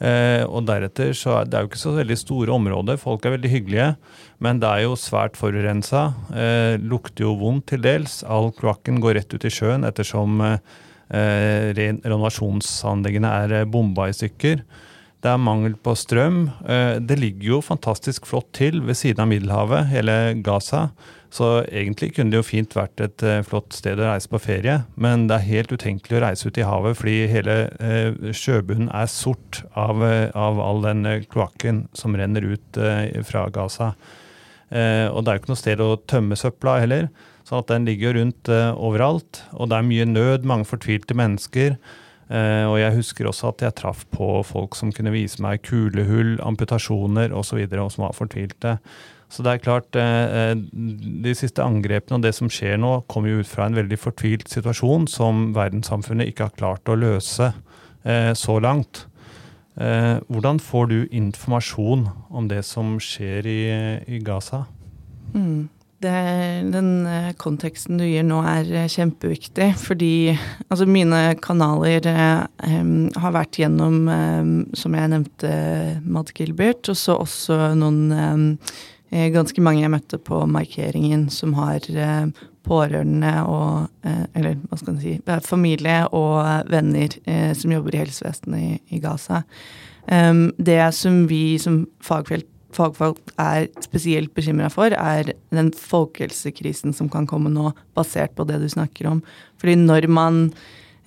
Eh, 0.00 0.46
og 0.48 0.64
deretter 0.64 1.10
så 1.12 1.34
er 1.36 1.48
det 1.48 1.58
er 1.58 1.64
jo 1.66 1.68
ikke 1.68 1.82
så 1.82 1.92
veldig 1.98 2.16
store 2.16 2.54
områder. 2.54 3.00
Folk 3.00 3.26
er 3.26 3.34
veldig 3.34 3.50
hyggelige, 3.52 3.88
men 4.40 4.60
det 4.62 4.68
er 4.70 4.86
jo 4.86 4.96
svært 4.96 5.36
forurensa. 5.36 6.06
Eh, 6.32 6.76
lukter 6.80 7.26
jo 7.26 7.34
vondt 7.42 7.68
til 7.74 7.82
dels. 7.84 8.22
All 8.24 8.48
kloakken 8.56 9.02
går 9.04 9.18
rett 9.18 9.34
ut 9.34 9.44
i 9.44 9.52
sjøen 9.52 9.84
ettersom 9.88 10.40
eh, 10.46 11.74
renovasjonsanleggene 11.76 13.34
er 13.42 13.68
bomba 13.68 14.08
i 14.08 14.16
stykker. 14.16 14.64
Det 15.20 15.28
er 15.28 15.40
mangel 15.40 15.74
på 15.76 15.92
strøm. 15.98 16.46
Eh, 16.64 16.96
det 17.04 17.18
ligger 17.20 17.54
jo 17.54 17.64
fantastisk 17.64 18.28
flott 18.28 18.48
til 18.56 18.80
ved 18.86 18.96
siden 18.96 19.20
av 19.20 19.28
Middelhavet, 19.28 19.90
hele 19.92 20.16
Gaza. 20.40 20.88
Så 21.30 21.60
egentlig 21.68 22.14
kunne 22.16 22.32
det 22.32 22.40
jo 22.40 22.46
fint 22.46 22.72
vært 22.74 23.02
et 23.04 23.22
uh, 23.22 23.36
flott 23.46 23.76
sted 23.76 24.00
å 24.00 24.08
reise 24.08 24.26
på 24.26 24.40
ferie, 24.42 24.80
men 24.98 25.28
det 25.30 25.36
er 25.36 25.44
helt 25.46 25.70
utenkelig 25.70 26.16
å 26.18 26.22
reise 26.24 26.50
ut 26.50 26.58
i 26.58 26.64
havet 26.66 26.98
fordi 26.98 27.28
hele 27.30 27.54
uh, 27.78 28.32
sjøbunnen 28.34 28.88
er 28.90 29.06
sort 29.06 29.60
av, 29.78 30.02
av 30.02 30.58
all 30.58 30.82
den 30.82 31.06
kloakken 31.30 31.84
som 31.94 32.18
renner 32.18 32.48
ut 32.50 32.80
fra 33.28 33.44
Gaza. 33.54 33.92
og 34.72 35.22
det 35.22 35.30
er 35.30 35.36
jo 35.36 35.40
ikke 35.44 35.52
noe 35.52 35.62
sted 35.62 35.84
å 35.84 36.00
tømme 36.10 36.38
søpla 36.38 36.80
heller, 36.82 37.06
så 37.46 37.62
at 37.62 37.70
den 37.70 37.86
ligger 37.86 38.10
jo 38.10 38.16
rundt 38.18 38.50
overalt. 38.50 39.44
Og 39.54 39.70
det 39.70 39.78
er 39.78 39.86
mye 39.86 40.10
nød, 40.10 40.50
mange 40.50 40.66
fortvilte 40.66 41.14
mennesker. 41.14 41.78
Og 42.30 42.76
jeg 42.78 42.94
husker 42.94 43.26
også 43.26 43.48
at 43.50 43.62
jeg 43.64 43.74
traff 43.80 44.04
på 44.14 44.26
folk 44.46 44.76
som 44.78 44.92
kunne 44.94 45.10
vise 45.10 45.42
meg 45.42 45.64
kulehull, 45.66 46.36
amputasjoner 46.46 47.32
osv., 47.32 47.40
og, 47.40 47.44
så 47.48 47.58
videre, 47.58 47.82
og 47.82 47.90
som 47.90 48.04
var 48.04 48.14
fortvilte. 48.14 48.76
Så 49.30 49.44
det 49.46 49.52
er 49.52 49.62
klart, 49.62 49.94
eh, 49.94 50.50
eh, 50.50 50.56
de 51.22 51.34
siste 51.38 51.62
angrepene 51.62 52.18
og 52.18 52.24
det 52.24 52.32
som 52.34 52.50
skjer 52.50 52.80
nå, 52.82 53.04
kommer 53.06 53.30
jo 53.30 53.44
ut 53.44 53.50
fra 53.50 53.68
en 53.68 53.78
veldig 53.78 53.98
fortvilt 53.98 54.50
situasjon 54.50 55.06
som 55.10 55.52
verdenssamfunnet 55.54 56.32
ikke 56.32 56.48
har 56.48 56.56
klart 56.58 56.90
å 56.90 56.98
løse 56.98 57.52
eh, 58.02 58.32
så 58.34 58.58
langt. 58.58 59.06
Hvordan 59.80 60.58
får 60.60 60.88
du 60.90 60.96
informasjon 61.14 62.02
om 62.28 62.48
det 62.50 62.58
som 62.68 62.98
skjer 63.00 63.46
i, 63.48 63.60
i 64.12 64.18
Gaza? 64.20 64.66
Mm. 65.32 65.70
Det, 66.00 66.12
den 66.72 66.92
konteksten 67.36 67.98
du 68.00 68.06
gir 68.06 68.24
nå 68.24 68.38
er 68.48 68.88
kjempeviktig, 68.88 69.66
fordi 69.76 70.32
altså 70.70 70.86
mine 70.88 71.34
kanaler 71.44 72.06
um, 72.08 73.10
har 73.20 73.34
vært 73.36 73.58
gjennom, 73.60 73.98
um, 74.08 74.54
som 74.72 74.96
jeg 74.96 75.12
nevnte, 75.12 75.50
Matt 76.08 76.32
Gilbert, 76.38 76.88
og 76.88 76.96
så 76.96 77.18
også 77.20 77.74
noen 77.76 78.56
Eh, 79.10 79.26
ganske 79.34 79.62
mange 79.62 79.82
jeg 79.82 79.90
møtte 79.90 80.20
på 80.22 80.38
markeringen 80.46 81.24
som 81.34 81.56
har 81.58 81.82
eh, 81.90 82.28
pårørende 82.66 83.32
og 83.50 84.06
eh, 84.06 84.22
Eller 84.38 84.60
hva 84.68 84.78
skal 84.78 84.94
man 84.94 85.02
si 85.02 85.16
Familie 85.46 86.04
og 86.14 86.70
venner 86.70 87.16
som 87.58 87.72
jobber 87.74 87.96
i 87.96 88.02
helsevesenet 88.04 88.60
i, 88.62 88.78
i 88.94 89.00
Gaza. 89.02 89.42
Det 90.10 90.78
som 90.96 91.24
vi 91.30 91.58
som 91.60 91.82
fagfelt, 92.02 92.46
fagfolk 92.76 93.32
er 93.40 93.68
spesielt 93.84 94.34
bekymra 94.36 94.70
for, 94.72 94.94
er 94.94 95.32
den 95.54 95.70
folkehelsekrisen 95.76 96.94
som 96.96 97.10
kan 97.12 97.28
komme 97.30 97.52
nå, 97.52 97.72
basert 97.98 98.36
på 98.38 98.46
det 98.48 98.60
du 98.62 98.68
snakker 98.70 99.10
om. 99.10 99.24
Fordi 99.60 99.78
når 99.80 100.08
man 100.10 100.44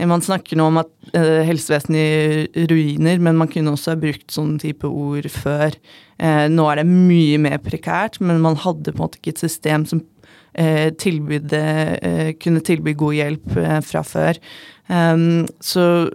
man 0.02 0.24
snakker 0.24 0.58
nå 0.58 0.66
om 0.68 0.80
at 0.82 0.90
eh, 1.16 1.44
helsevesenet 1.48 2.56
i 2.58 2.66
ruiner, 2.70 3.20
men 3.24 3.38
man 3.40 3.50
kunne 3.52 3.76
også 3.76 3.94
ha 3.94 4.00
brukt 4.02 4.34
sånn 4.34 4.56
type 4.62 4.90
ord 4.90 5.28
før. 5.32 5.76
Eh, 6.18 6.48
nå 6.52 6.66
er 6.70 6.82
det 6.82 6.88
mye 6.90 7.38
mer 7.42 7.60
prekært, 7.64 8.20
men 8.20 8.42
man 8.44 8.58
hadde 8.60 8.92
på 8.92 8.98
en 8.98 9.04
måte 9.06 9.22
ikke 9.22 9.36
et 9.36 9.44
system 9.46 9.86
som 9.90 10.02
eh, 10.60 10.90
tilbydde, 11.00 11.62
kunne 12.44 12.66
tilby 12.66 12.96
god 13.00 13.20
hjelp 13.20 13.56
fra 13.86 14.04
før. 14.08 14.42
Um, 14.90 15.46
så 15.64 16.10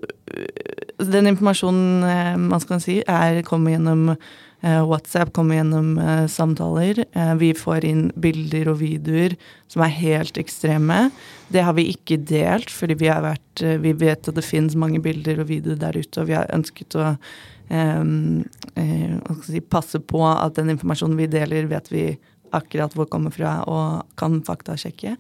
den 1.01 1.31
informasjonen 1.31 2.43
man 2.51 2.61
skal 2.61 2.83
si, 2.85 2.99
er, 3.09 3.41
kommer 3.47 3.73
gjennom 3.73 4.11
Eh, 4.13 4.25
WhatsApp 4.63 5.33
kommer 5.37 5.59
gjennom 5.59 5.99
eh, 6.03 6.25
samtaler. 6.31 7.05
Eh, 7.13 7.35
vi 7.39 7.53
får 7.55 7.85
inn 7.87 8.07
bilder 8.19 8.73
og 8.73 8.81
videoer 8.81 9.37
som 9.71 9.85
er 9.87 9.95
helt 9.99 10.41
ekstreme. 10.41 11.09
Det 11.53 11.63
har 11.67 11.77
vi 11.79 11.89
ikke 11.93 12.19
delt, 12.29 12.73
fordi 12.75 12.97
vi, 12.99 13.11
vært, 13.11 13.63
vi 13.85 13.93
vet 14.01 14.31
at 14.31 14.39
det 14.39 14.47
finnes 14.47 14.79
mange 14.79 15.03
bilder 15.05 15.45
og 15.45 15.51
videoer 15.53 15.79
der 15.81 16.01
ute, 16.01 16.23
og 16.23 16.31
vi 16.31 16.37
har 16.37 16.51
ønsket 16.55 16.97
å 16.99 17.13
um, 17.71 18.43
si, 19.45 19.61
passe 19.61 20.01
på 20.01 20.25
at 20.29 20.57
den 20.59 20.73
informasjonen 20.75 21.19
vi 21.21 21.31
deler, 21.31 21.71
vet 21.71 21.93
vi 21.93 22.09
akkurat 22.57 22.95
hvor 22.97 23.09
kommer 23.13 23.35
fra, 23.35 23.61
og 23.69 24.09
kan 24.21 24.41
faktasjekke. 24.47 25.17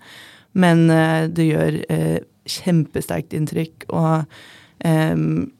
Men 0.58 0.88
eh, 0.90 1.28
det 1.30 1.48
gjør 1.48 1.78
eh, 1.92 2.18
kjempesterkt 2.48 3.36
inntrykk. 3.36 3.88
Og 3.92 4.24
ehm, 4.86 5.50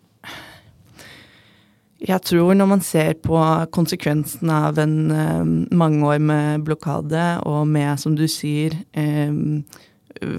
jeg 1.98 2.22
tror 2.22 2.54
når 2.54 2.68
man 2.70 2.82
ser 2.84 3.16
på 3.26 3.38
konsekvensen 3.74 4.50
av 4.54 4.78
en 4.78 4.96
eh, 5.11 5.48
mange 5.74 6.06
år 6.06 6.20
med 6.22 6.64
blokade, 6.66 7.24
og 7.42 7.66
med, 7.66 7.98
som 7.98 8.14
du 8.18 8.26
sier, 8.30 8.76
eh, 8.94 9.34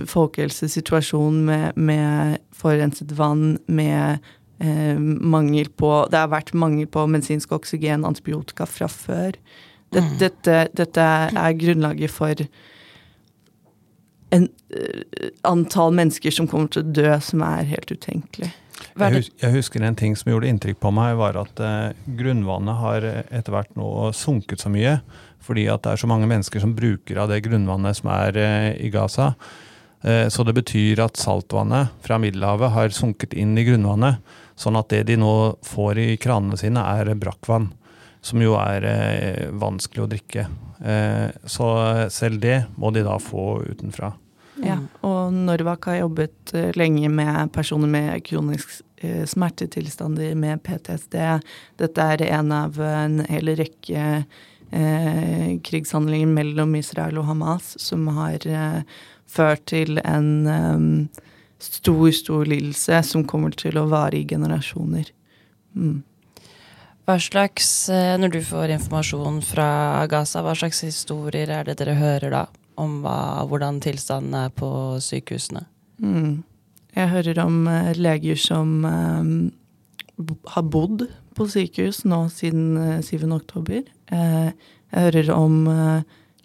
folkehelsesituasjonen 0.08 1.42
med, 1.46 1.76
med 1.76 2.40
forurenset 2.56 3.12
vann, 3.18 3.58
med 3.68 4.24
eh, 4.64 4.96
mangel 5.00 5.70
på 5.76 5.92
Det 6.12 6.20
har 6.20 6.32
vært 6.32 6.56
mangel 6.56 6.88
på 6.88 7.06
medisinsk 7.12 7.52
oksygen, 7.52 8.08
antibiotika 8.08 8.68
fra 8.68 8.88
før. 8.88 9.36
Dette, 9.92 10.08
mm. 10.08 10.18
dette, 10.22 10.58
dette 10.78 11.12
er 11.34 11.60
grunnlaget 11.60 12.14
for 12.14 12.48
en 14.30 14.46
uh, 14.46 15.30
antall 15.50 15.96
mennesker 15.98 16.34
som 16.34 16.48
kommer 16.48 16.70
til 16.70 16.84
å 16.84 16.92
dø, 16.94 17.08
som 17.26 17.42
er 17.42 17.66
helt 17.72 17.90
utenkelig. 17.90 18.52
Jeg, 19.00 19.16
husker, 19.16 19.40
jeg, 19.46 19.56
husker 19.56 19.86
en 19.86 19.98
ting 20.00 20.18
som 20.20 20.32
gjorde 20.34 20.50
inntrykk 20.52 20.80
på 20.84 20.92
meg, 20.96 21.16
var 21.20 21.40
at 21.40 21.62
eh, 21.64 21.96
grunnvannet 22.20 22.80
har 22.82 23.08
etter 23.24 23.56
hvert 23.56 23.72
nå 23.80 24.12
sunket 24.18 24.64
så 24.64 24.72
mye. 24.74 25.00
Fordi 25.46 25.66
at 25.72 25.86
det 25.86 25.94
er 25.94 26.02
så 26.02 26.10
mange 26.12 26.28
mennesker 26.30 26.62
som 26.62 26.76
bruker 26.78 27.22
av 27.24 27.32
det 27.32 27.42
grunnvannet 27.48 28.00
som 28.02 28.12
er 28.14 28.38
eh, 28.38 28.70
i 28.84 28.92
Gaza. 28.94 29.32
Eh, 30.02 30.28
så 30.32 30.44
det 30.44 30.56
betyr 30.60 31.02
at 31.04 31.20
saltvannet 31.20 31.96
fra 32.06 32.20
Middelhavet 32.22 32.74
har 32.76 32.96
sunket 32.96 33.34
inn 33.34 33.58
i 33.58 33.66
grunnvannet. 33.68 34.20
Sånn 34.60 34.78
at 34.80 34.92
det 34.92 35.06
de 35.08 35.20
nå 35.20 35.34
får 35.64 36.02
i 36.04 36.10
kranene 36.22 36.60
sine, 36.60 36.84
er 36.84 37.14
brakkvann. 37.20 37.72
Som 38.22 38.44
jo 38.44 38.58
er 38.60 38.86
eh, 38.88 39.46
vanskelig 39.56 40.04
å 40.04 40.10
drikke. 40.12 40.50
Eh, 40.84 41.28
så 41.48 41.70
selv 42.12 42.42
det 42.44 42.66
må 42.76 42.92
de 42.96 43.06
da 43.08 43.16
få 43.24 43.62
utenfra. 43.64 44.12
Ja, 44.60 44.76
og 45.08 45.32
Norvak 45.32 45.88
har 45.88 46.02
jobbet 46.02 46.52
eh, 46.58 46.74
lenge 46.76 47.08
med 47.12 47.52
personer 47.56 47.88
med 47.88 48.26
kronisk 48.28 48.82
smertetilstander 49.02 50.36
med 50.36 50.64
PTSD. 50.64 51.16
Dette 51.80 52.08
er 52.16 52.26
en 52.30 52.52
av 52.56 52.80
en 52.84 53.20
hel 53.30 53.54
rekke 53.60 54.04
eh, 54.72 55.48
krigshandlinger 55.66 56.32
mellom 56.34 56.76
Israel 56.80 57.22
og 57.22 57.30
Hamas 57.30 57.74
som 57.82 58.08
har 58.18 58.46
eh, 58.48 58.82
ført 59.30 59.66
til 59.70 60.02
en 60.04 60.30
um, 60.48 60.92
stor, 61.62 62.12
stor 62.16 62.46
lidelse 62.50 63.02
som 63.06 63.28
kommer 63.30 63.54
til 63.56 63.78
å 63.78 63.88
vare 63.92 64.20
i 64.20 64.28
generasjoner. 64.28 65.12
Mm. 65.78 66.00
Hva 67.10 67.18
slags, 67.22 67.90
Når 67.90 68.30
du 68.36 68.42
får 68.46 68.70
informasjon 68.76 69.40
fra 69.42 70.06
Gaza, 70.10 70.44
hva 70.46 70.54
slags 70.54 70.84
historier 70.86 71.50
er 71.50 71.66
det 71.66 71.80
dere 71.80 71.98
hører 71.98 72.34
da? 72.34 72.48
om 72.80 73.00
hva, 73.04 73.44
hvordan 73.50 73.82
tilstanden 73.84 74.36
er 74.40 74.54
på 74.56 74.70
sykehusene. 75.04 75.66
Mm. 76.00 76.44
Jeg 77.00 77.12
hører 77.14 77.38
om 77.46 77.64
uh, 77.70 77.94
leger 77.96 78.40
som 78.40 78.84
uh, 78.84 79.24
har 80.52 80.66
bodd 80.68 81.06
på 81.38 81.48
sykehus 81.48 82.04
nå 82.04 82.26
siden 82.34 82.74
uh, 82.76 82.98
eh, 82.98 83.06
7. 83.06 83.24
oktober. 83.32 83.86
jeg 84.10 84.54
hører 84.92 85.30
om 85.32 85.68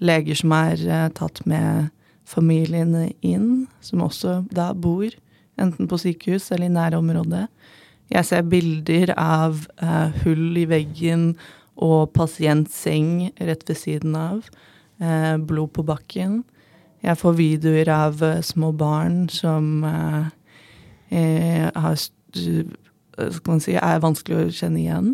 leger 0.05 0.37
som 0.37 0.53
er 0.53 1.09
tatt 1.17 1.41
med 1.49 1.89
familiene 2.29 3.07
inn, 3.25 3.67
som 3.81 4.03
også 4.05 4.43
da 4.53 4.75
bor 4.77 5.09
enten 5.57 5.89
på 5.89 5.99
sykehus 5.99 6.51
eller 6.53 6.69
i 6.69 6.75
nærområdet. 6.75 7.47
Jeg 8.13 8.29
ser 8.29 8.45
bilder 8.45 9.15
av 9.17 9.65
hull 10.21 10.59
i 10.61 10.67
veggen 10.69 11.33
og 11.81 12.13
pasientseng 12.13 13.33
rett 13.41 13.65
ved 13.69 13.81
siden 13.81 14.15
av. 14.15 14.45
Eh, 15.03 15.37
blod 15.39 15.73
på 15.75 15.83
bakken. 15.83 16.43
Jeg 17.03 17.19
får 17.19 17.35
videoer 17.39 17.89
av 17.91 18.23
eh, 18.23 18.41
små 18.47 18.71
barn 18.79 19.25
som 19.33 19.83
eh, 19.85 20.29
har 21.11 21.97
skal 22.01 23.53
man 23.53 23.63
si, 23.63 23.77
er 23.79 24.03
vanskelig 24.03 24.39
å 24.41 24.55
kjenne 24.55 24.81
igjen. 24.81 25.13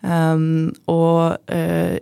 Um, 0.00 0.70
og 0.88 1.36
uh, 1.50 1.96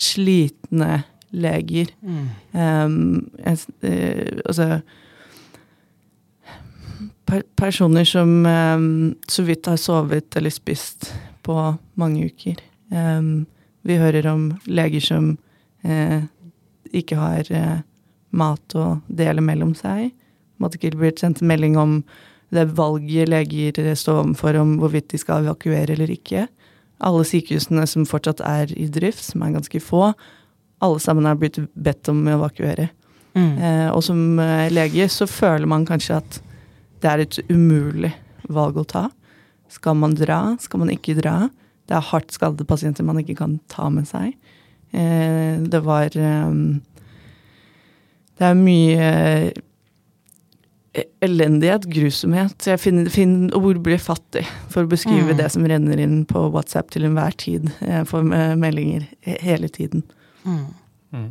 slitne 0.00 1.02
leger. 1.30 1.92
Mm. 2.02 2.26
Um, 2.56 2.96
uh, 3.44 4.40
altså 4.48 4.80
per 7.28 7.44
Personer 7.56 8.04
som 8.08 8.42
um, 8.44 8.88
så 9.30 9.44
vidt 9.46 9.70
har 9.70 9.78
sovet 9.80 10.36
eller 10.36 10.52
spist 10.52 11.12
på 11.42 11.56
mange 11.98 12.26
uker. 12.28 12.58
vi 13.82 13.96
hører 13.96 14.26
om 14.30 14.42
leger 14.66 15.00
som 15.00 15.30
uh, 15.84 16.22
ikke 16.92 17.16
har 17.16 17.48
eh, 17.52 17.78
mat 18.36 18.76
å 18.76 18.98
dele 19.08 19.42
mellom 19.44 19.74
seg. 19.76 20.12
Måtte 20.60 20.78
ikke 20.78 20.98
blitt 21.00 21.22
sendt 21.22 21.42
melding 21.44 21.78
om 21.80 22.02
det 22.52 22.68
valget 22.76 23.30
leger 23.32 23.94
står 23.96 24.22
overfor 24.26 24.58
om 24.60 24.76
hvorvidt 24.80 25.10
de 25.12 25.20
skal 25.20 25.46
evakuere 25.46 25.94
eller 25.94 26.10
ikke. 26.12 26.46
Alle 27.02 27.24
sykehusene 27.26 27.86
som 27.88 28.06
fortsatt 28.06 28.42
er 28.44 28.72
i 28.76 28.86
drift, 28.92 29.24
som 29.24 29.42
er 29.42 29.54
ganske 29.56 29.80
få, 29.82 30.12
alle 30.82 31.00
sammen 31.00 31.26
har 31.26 31.38
blitt 31.38 31.60
bedt 31.72 32.10
om 32.12 32.20
å 32.26 32.36
evakuere. 32.36 32.90
Mm. 33.32 33.52
Eh, 33.56 33.88
og 33.94 34.02
som 34.04 34.38
eh, 34.42 34.68
lege 34.72 35.08
så 35.10 35.26
føler 35.30 35.68
man 35.70 35.86
kanskje 35.88 36.18
at 36.20 36.38
det 37.02 37.10
er 37.10 37.24
et 37.24 37.38
umulig 37.48 38.12
valg 38.52 38.78
å 38.78 38.86
ta. 38.86 39.06
Skal 39.72 39.96
man 39.98 40.14
dra? 40.18 40.58
Skal 40.60 40.82
man 40.82 40.92
ikke 40.92 41.16
dra? 41.18 41.48
Det 41.88 41.96
er 41.96 42.10
hardt 42.12 42.34
skadede 42.34 42.66
pasienter 42.68 43.06
man 43.06 43.20
ikke 43.22 43.38
kan 43.40 43.56
ta 43.72 43.88
med 43.92 44.06
seg. 44.10 44.34
Eh, 44.92 45.56
det 45.72 45.80
var 45.86 46.12
eh, 46.12 46.52
Det 48.36 48.48
er 48.48 48.58
mye 48.58 49.08
elendighet, 51.24 51.86
grusomhet. 51.88 52.66
Jeg 52.68 52.80
finner, 52.82 53.08
finner 53.12 53.54
ord 53.56 53.80
blir 53.84 54.00
fattig 54.02 54.44
for 54.72 54.84
å 54.84 54.90
beskrive 54.90 55.32
mm. 55.32 55.38
det 55.38 55.48
som 55.54 55.64
renner 55.68 56.00
inn 56.02 56.22
på 56.28 56.48
WhatsApp 56.52 56.92
til 56.92 57.06
enhver 57.08 57.36
tid. 57.40 57.70
Jeg 57.80 58.08
får 58.10 58.26
meldinger 58.60 59.06
hele 59.24 59.70
tiden. 59.72 60.04
Mm. 60.44 60.66
Mm. 61.12 61.30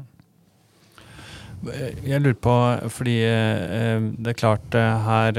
Jeg 2.07 2.23
lurer 2.23 2.37
på, 2.41 2.55
fordi 2.89 3.19
det 3.21 4.31
er 4.31 4.37
klart 4.39 4.73
her 4.73 5.37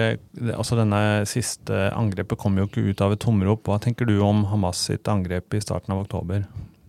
Altså 0.54 0.76
denne 0.78 1.00
siste 1.26 1.88
angrepet 1.98 2.38
kom 2.38 2.60
jo 2.60 2.68
ikke 2.68 2.84
ut 2.92 3.02
av 3.02 3.16
et 3.16 3.22
tomrop. 3.24 3.66
Hva 3.66 3.80
tenker 3.82 4.06
du 4.06 4.20
om 4.22 4.44
Hamas 4.52 4.84
sitt 4.86 5.10
angrep 5.10 5.58
i 5.58 5.62
starten 5.64 5.96
av 5.96 6.04
oktober? 6.04 6.44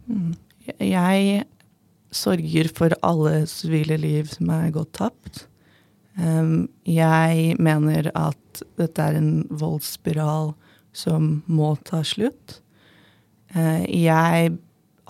Mm. 0.06 0.36
Jeg 0.78 1.48
sorger 2.14 2.70
for 2.78 2.94
alle 3.02 3.48
sivile 3.50 3.98
liv 3.98 4.30
som 4.36 4.54
er 4.54 4.70
gått 4.76 4.94
tapt. 5.02 5.48
Jeg 6.14 7.56
mener 7.58 8.10
at 8.14 8.62
dette 8.78 9.02
er 9.02 9.16
en 9.18 9.32
voldsspiral 9.50 10.52
som 10.94 11.42
må 11.50 11.72
ta 11.90 12.04
slutt. 12.06 12.60
Eh, 13.56 13.82
jeg 13.90 14.52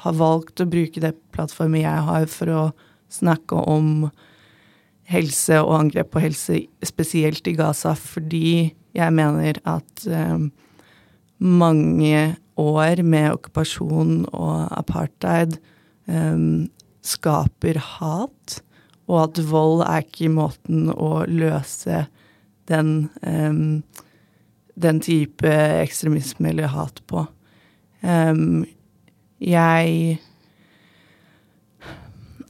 har 0.04 0.16
valgt 0.16 0.63
å 0.63 0.70
bruke 0.70 1.04
det 1.04 1.12
plattformen 1.36 1.84
jeg 1.84 2.06
har 2.08 2.30
for 2.32 2.54
å 2.54 2.63
snakke 3.12 3.60
om 3.68 4.08
helse 5.12 5.60
og 5.60 5.76
angrep 5.82 6.13
på 6.13 6.24
helse, 6.24 6.62
spesielt 6.88 7.48
i 7.52 7.56
Gaza, 7.60 7.92
fordi 8.00 8.72
jeg 8.96 9.16
mener 9.20 9.60
at 9.68 10.06
mange 11.44 12.36
år 12.60 13.02
med 13.04 13.34
okkupasjon 13.36 14.24
og 14.32 14.74
apartheid 14.78 15.58
um, 16.08 16.70
skaper 17.04 17.80
hat, 17.98 18.60
og 19.10 19.20
at 19.26 19.42
vold 19.50 19.84
er 19.86 20.06
ikke 20.06 20.32
måten 20.32 20.89
å 20.94 21.24
løse 21.28 22.06
den, 22.72 23.10
um, 23.22 23.82
den 24.80 25.02
type 25.04 25.50
ekstremisme 25.84 26.54
eller 26.54 26.72
hat 26.72 27.02
på. 27.12 27.26
Um, 28.04 28.63
jeg 29.44 30.20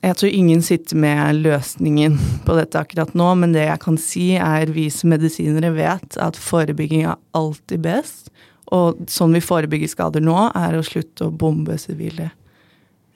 jeg 0.03 0.17
tror 0.19 0.33
ingen 0.35 0.59
sitter 0.65 0.99
med 0.99 1.37
løsningen 1.45 2.17
på 2.43 2.55
dette 2.57 2.75
akkurat 2.75 3.13
nå, 3.15 3.29
men 3.39 3.53
det 3.55 3.69
jeg 3.69 3.79
kan 3.85 3.99
si, 4.01 4.25
er 4.35 4.73
vi 4.75 4.89
som 4.91 5.13
medisinere 5.13 5.69
vet 5.77 6.17
at 6.19 6.35
forebygging 6.35 7.05
er 7.07 7.21
alltid 7.39 7.85
best. 7.85 8.27
Og 8.75 8.99
sånn 9.11 9.35
vi 9.37 9.39
forebygger 9.43 9.91
skader 9.93 10.23
nå, 10.23 10.35
er 10.59 10.75
å 10.75 10.83
slutte 10.83 11.29
å 11.29 11.31
bombe 11.31 11.77
sivile. 11.79 12.33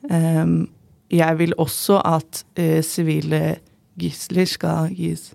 Um, 0.07 0.69
jeg 1.13 1.39
vil 1.39 1.55
også 1.57 2.01
at 2.05 2.43
uh, 2.59 2.79
sivile 2.85 3.57
gisler 3.99 4.45
skal 4.49 4.91
gis 4.93 5.31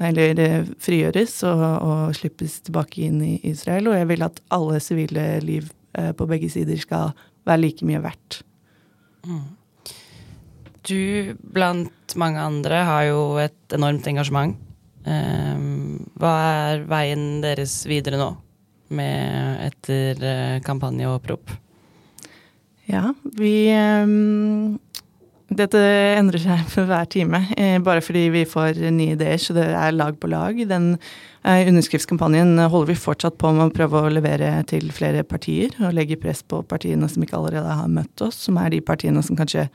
Eller 0.00 0.38
uh, 0.40 0.70
frigjøres 0.82 1.36
og, 1.46 1.62
og, 1.62 2.14
slippes 2.16 2.60
tilbake 2.66 3.04
inn 3.06 3.20
i 3.22 3.34
Israel. 3.46 3.88
Og 3.88 3.98
jeg 3.98 4.08
vil 4.10 4.26
at 4.26 4.40
alle 4.50 4.80
sivile 4.82 5.26
liv 5.44 5.68
uh, 5.98 6.10
på 6.16 6.26
begge 6.26 6.50
sider 6.50 6.80
skal 6.80 7.12
være 7.46 7.60
like 7.60 7.86
mye 7.86 8.02
verdt. 8.02 8.40
Mm. 9.24 9.44
Du, 10.84 11.34
blant 11.54 12.16
mange 12.20 12.40
andre, 12.40 12.82
har 12.84 13.04
jo 13.08 13.20
et 13.40 13.72
enormt 13.72 14.06
engasjement. 14.10 14.56
Um, 15.04 16.00
hva 16.20 16.32
er 16.48 16.82
veien 16.88 17.40
deres 17.44 17.82
videre 17.88 18.20
nå? 18.20 18.34
med 18.94 19.66
etter 19.68 20.24
eh, 20.24 20.62
kampanje 20.64 21.08
og 21.08 21.20
opprop? 21.20 21.54
Ja, 22.90 23.14
vi 23.22 23.54
um, 24.04 24.78
Dette 25.54 25.80
endrer 26.18 26.40
seg 26.42 26.64
for 26.72 26.88
hver 26.88 27.06
time, 27.10 27.44
eh, 27.60 27.76
bare 27.84 28.02
fordi 28.04 28.26
vi 28.34 28.44
får 28.48 28.80
nye 28.94 29.14
ideer, 29.14 29.38
så 29.40 29.54
det 29.56 29.66
er 29.70 29.94
lag 29.94 30.16
på 30.18 30.30
lag. 30.32 30.58
Den 30.68 30.94
eh, 30.96 31.68
underskriftskampanjen 31.68 32.58
holder 32.58 32.90
vi 32.90 32.98
fortsatt 32.98 33.36
på 33.38 33.52
med 33.54 33.68
å 33.68 33.74
prøve 33.74 34.02
å 34.02 34.12
levere 34.12 34.56
til 34.70 34.90
flere 34.94 35.22
partier, 35.28 35.76
og 35.84 35.94
legge 35.96 36.18
press 36.20 36.42
på 36.42 36.62
partiene 36.66 37.08
som 37.12 37.24
ikke 37.24 37.38
allerede 37.38 37.78
har 37.78 37.92
møtt 37.92 38.24
oss, 38.24 38.40
som 38.48 38.58
er 38.60 38.72
de 38.74 38.82
partiene 38.84 39.22
som 39.24 39.38
kanskje 39.38 39.68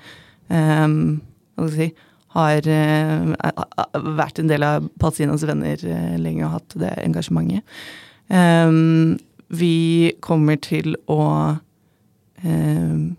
um, 0.50 1.22
si, 1.72 1.92
har 2.36 2.66
uh, 2.66 4.12
vært 4.20 4.42
en 4.42 4.52
del 4.52 4.66
av 4.66 4.90
Palestinas 5.02 5.46
venner 5.48 5.82
lenge 6.20 6.44
og 6.46 6.58
hatt 6.58 6.78
det 6.82 6.92
engasjementet. 7.06 7.66
Um, 8.30 9.18
vi 9.50 10.12
kommer 10.22 10.60
til 10.62 10.94
å 11.10 11.22
um, 12.44 13.18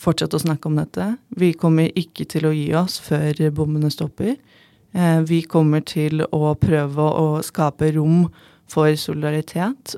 fortsette 0.00 0.36
å 0.36 0.42
snakke 0.42 0.68
om 0.68 0.78
dette. 0.78 1.16
Vi 1.36 1.52
kommer 1.58 1.90
ikke 1.98 2.26
til 2.28 2.48
å 2.48 2.54
gi 2.54 2.68
oss 2.78 2.98
før 3.02 3.40
bommene 3.54 3.90
stopper. 3.92 4.36
Eh, 4.96 5.20
vi 5.28 5.42
kommer 5.44 5.84
til 5.84 6.24
å 6.24 6.54
prøve 6.60 7.04
å 7.04 7.40
skape 7.44 7.92
rom 7.96 8.28
for 8.70 8.92
solidaritet, 8.98 9.96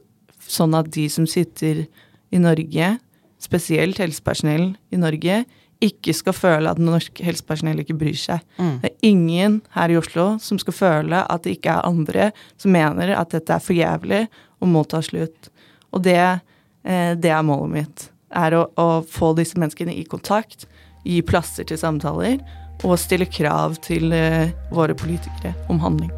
sånn 0.49 0.75
at 0.77 0.91
de 0.95 1.07
som 1.13 1.27
sitter 1.29 1.87
i 2.35 2.41
Norge, 2.41 2.97
spesielt 3.39 4.01
helsepersonell 4.03 4.73
i 4.91 5.01
Norge, 5.01 5.45
ikke 5.85 6.11
skal 6.17 6.35
føle 6.35 6.71
at 6.73 6.81
norsk 6.83 7.21
helsepersonell 7.23 7.85
ikke 7.85 7.95
bryr 8.01 8.17
seg. 8.19 8.43
Mm. 8.59 8.73
Det 8.83 8.89
er 8.91 9.07
ingen 9.07 9.61
her 9.77 9.93
i 9.95 9.99
Oslo 10.01 10.33
som 10.43 10.59
skal 10.59 10.75
føle 10.75 11.21
at 11.23 11.45
det 11.45 11.55
ikke 11.55 11.77
er 11.77 11.87
andre 11.87 12.31
som 12.59 12.75
mener 12.75 13.15
at 13.15 13.31
dette 13.37 13.55
er 13.55 13.63
for 13.63 13.79
jævlig 13.79 14.25
og 14.59 14.73
må 14.73 14.83
ta 14.91 14.99
slutt. 15.07 15.53
Og 15.95 16.03
det, 16.03 16.19
eh, 16.19 16.43
det 16.85 17.31
er 17.33 17.43
målet 17.45 17.73
mitt 17.75 18.05
er 18.35 18.55
å, 18.57 18.65
å, 18.77 18.89
få 19.09 19.33
disse 19.39 19.59
menneskene 19.61 19.95
i 19.95 20.05
kontakt, 20.09 20.67
gi 21.05 21.21
plasser 21.25 21.69
til 21.69 21.81
samtaler 21.81 22.41
og 22.85 22.99
stille 23.01 23.27
krav 23.27 23.79
til 23.83 24.13
uh, 24.15 24.51
våre 24.75 24.95
politikere 24.95 25.55
om 25.73 25.81
handling. 25.83 26.13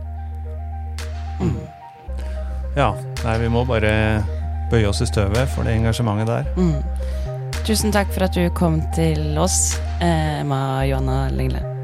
Mm. 1.40 1.56
Ja. 2.76 2.92
Nei, 3.24 3.38
vi 3.40 3.48
må 3.52 3.64
bare 3.68 3.92
bøye 4.70 4.90
oss 4.90 5.00
i 5.02 5.08
støvet 5.08 5.50
for 5.54 5.66
det 5.66 5.78
engasjementet 5.78 6.28
der. 6.30 6.52
Mm. 6.60 6.78
Tusen 7.64 7.92
takk 7.94 8.12
for 8.12 8.26
at 8.28 8.36
du 8.36 8.44
kom 8.56 8.80
til 8.96 9.38
oss, 9.40 9.78
Emma 10.04 10.82
Johanna 10.88 11.26
Lengle. 11.32 11.79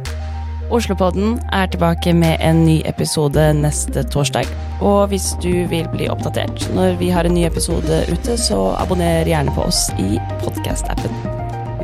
Oslopodden 0.71 1.41
er 1.53 1.67
tilbake 1.67 2.13
med 2.13 2.37
en 2.43 2.65
ny 2.67 2.81
episode 2.85 3.43
neste 3.55 4.03
torsdag. 4.03 4.49
Og 4.81 5.07
hvis 5.13 5.29
du 5.43 5.53
vil 5.71 5.87
bli 5.93 6.09
oppdatert 6.11 6.67
når 6.75 6.99
vi 6.99 7.13
har 7.15 7.29
en 7.29 7.35
ny 7.35 7.47
episode 7.47 8.03
ute, 8.11 8.35
så 8.37 8.59
abonner 8.79 9.29
gjerne 9.29 9.55
på 9.55 9.69
oss 9.69 9.87
i 10.03 10.19
podkast-appen. 10.43 11.15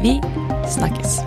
Vi 0.03 0.19
snakkes. 0.67 1.21